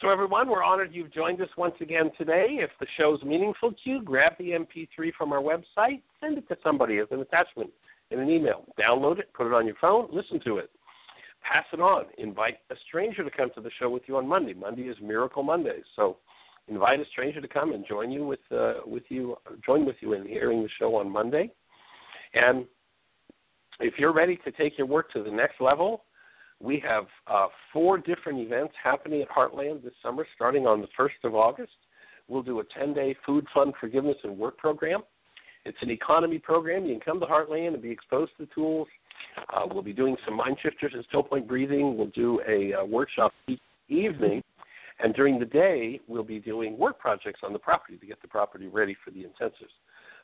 [0.01, 2.59] So, everyone, we're honored you've joined us once again today.
[2.61, 6.57] If the show's meaningful to you, grab the MP3 from our website, send it to
[6.63, 7.71] somebody as an attachment
[8.11, 8.65] in an email.
[8.79, 10.71] Download it, put it on your phone, listen to it.
[11.43, 12.05] Pass it on.
[12.19, 14.53] Invite a stranger to come to the show with you on Monday.
[14.53, 16.19] Monday is Miracle Monday, so
[16.69, 20.15] invite a stranger to come and join you with uh, with you join with you
[20.15, 21.51] in hearing the show on Monday.
[22.35, 22.65] And
[23.81, 26.05] if you're ready to take your work to the next level,
[26.61, 31.25] we have uh, four different events happening at Heartland this summer, starting on the 1st
[31.25, 31.73] of August.
[32.29, 35.03] We'll do a 10 day food fund forgiveness and work program.
[35.65, 36.87] It's an economy program.
[36.87, 38.89] You can come to Heartland and be exposed to the tools.
[39.53, 41.97] Uh, we'll be doing some mind shifters and still point breathing.
[41.97, 44.43] We'll do a uh, workshop each evening.
[44.99, 48.29] And during the day, we'll be doing work projects on the property to get the
[48.29, 49.75] property ready for the intensives.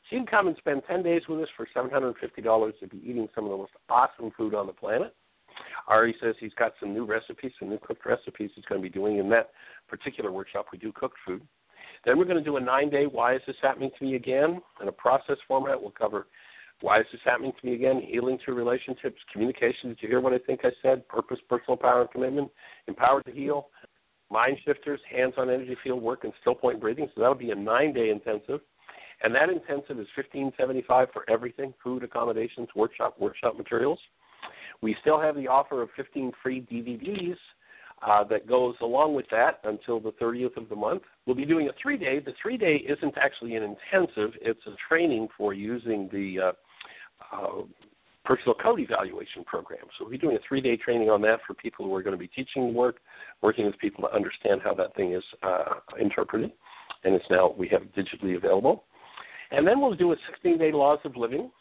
[0.09, 3.27] So you can come and spend 10 days with us for $750 to be eating
[3.35, 5.15] some of the most awesome food on the planet.
[5.87, 8.93] Ari says he's got some new recipes, some new cooked recipes he's going to be
[8.93, 9.51] doing in that
[9.87, 10.67] particular workshop.
[10.71, 11.41] We do cooked food.
[12.05, 14.61] Then we're going to do a nine day Why is this happening to me again?
[14.81, 16.27] In a process format, we'll cover
[16.83, 18.01] why is this happening to me again?
[18.05, 19.89] Healing through relationships, communication.
[19.89, 21.07] Did you hear what I think I said?
[21.07, 22.51] Purpose, personal power, and commitment.
[22.89, 23.69] Empowered to heal.
[24.33, 27.07] Mind shifters, hands on energy field work, and still point breathing.
[27.13, 28.61] So that'll be a nine day intensive.
[29.21, 33.99] And that intensive is fifteen seventy five for everything food, accommodations, workshop, workshop materials.
[34.81, 37.37] We still have the offer of 15 free DVDs
[38.05, 41.03] uh, that goes along with that until the 30th of the month.
[41.25, 42.19] We'll be doing a three day.
[42.19, 46.51] The three day isn't actually an intensive, it's a training for using the uh,
[47.31, 47.61] uh,
[48.25, 49.81] personal code evaluation program.
[49.97, 52.15] So we'll be doing a three day training on that for people who are going
[52.15, 52.97] to be teaching the work,
[53.41, 56.51] working with people to understand how that thing is uh, interpreted.
[57.03, 58.85] And it's now, we have digitally available.
[59.51, 61.51] And then we'll do a 16 day laws of living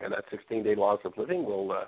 [0.00, 1.84] And that 16 day laws of living will, uh,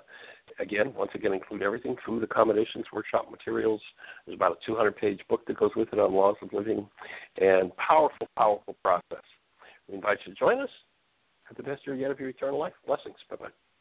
[0.59, 3.81] again, once again, include everything food, accommodations, workshop materials.
[4.25, 6.87] There's about a 200 page book that goes with it on laws of living
[7.39, 9.23] and powerful, powerful process.
[9.87, 10.69] We invite you to join us.
[11.45, 12.73] Have the best year yet of your eternal life.
[12.85, 13.17] Blessings.
[13.29, 13.72] Bye bye.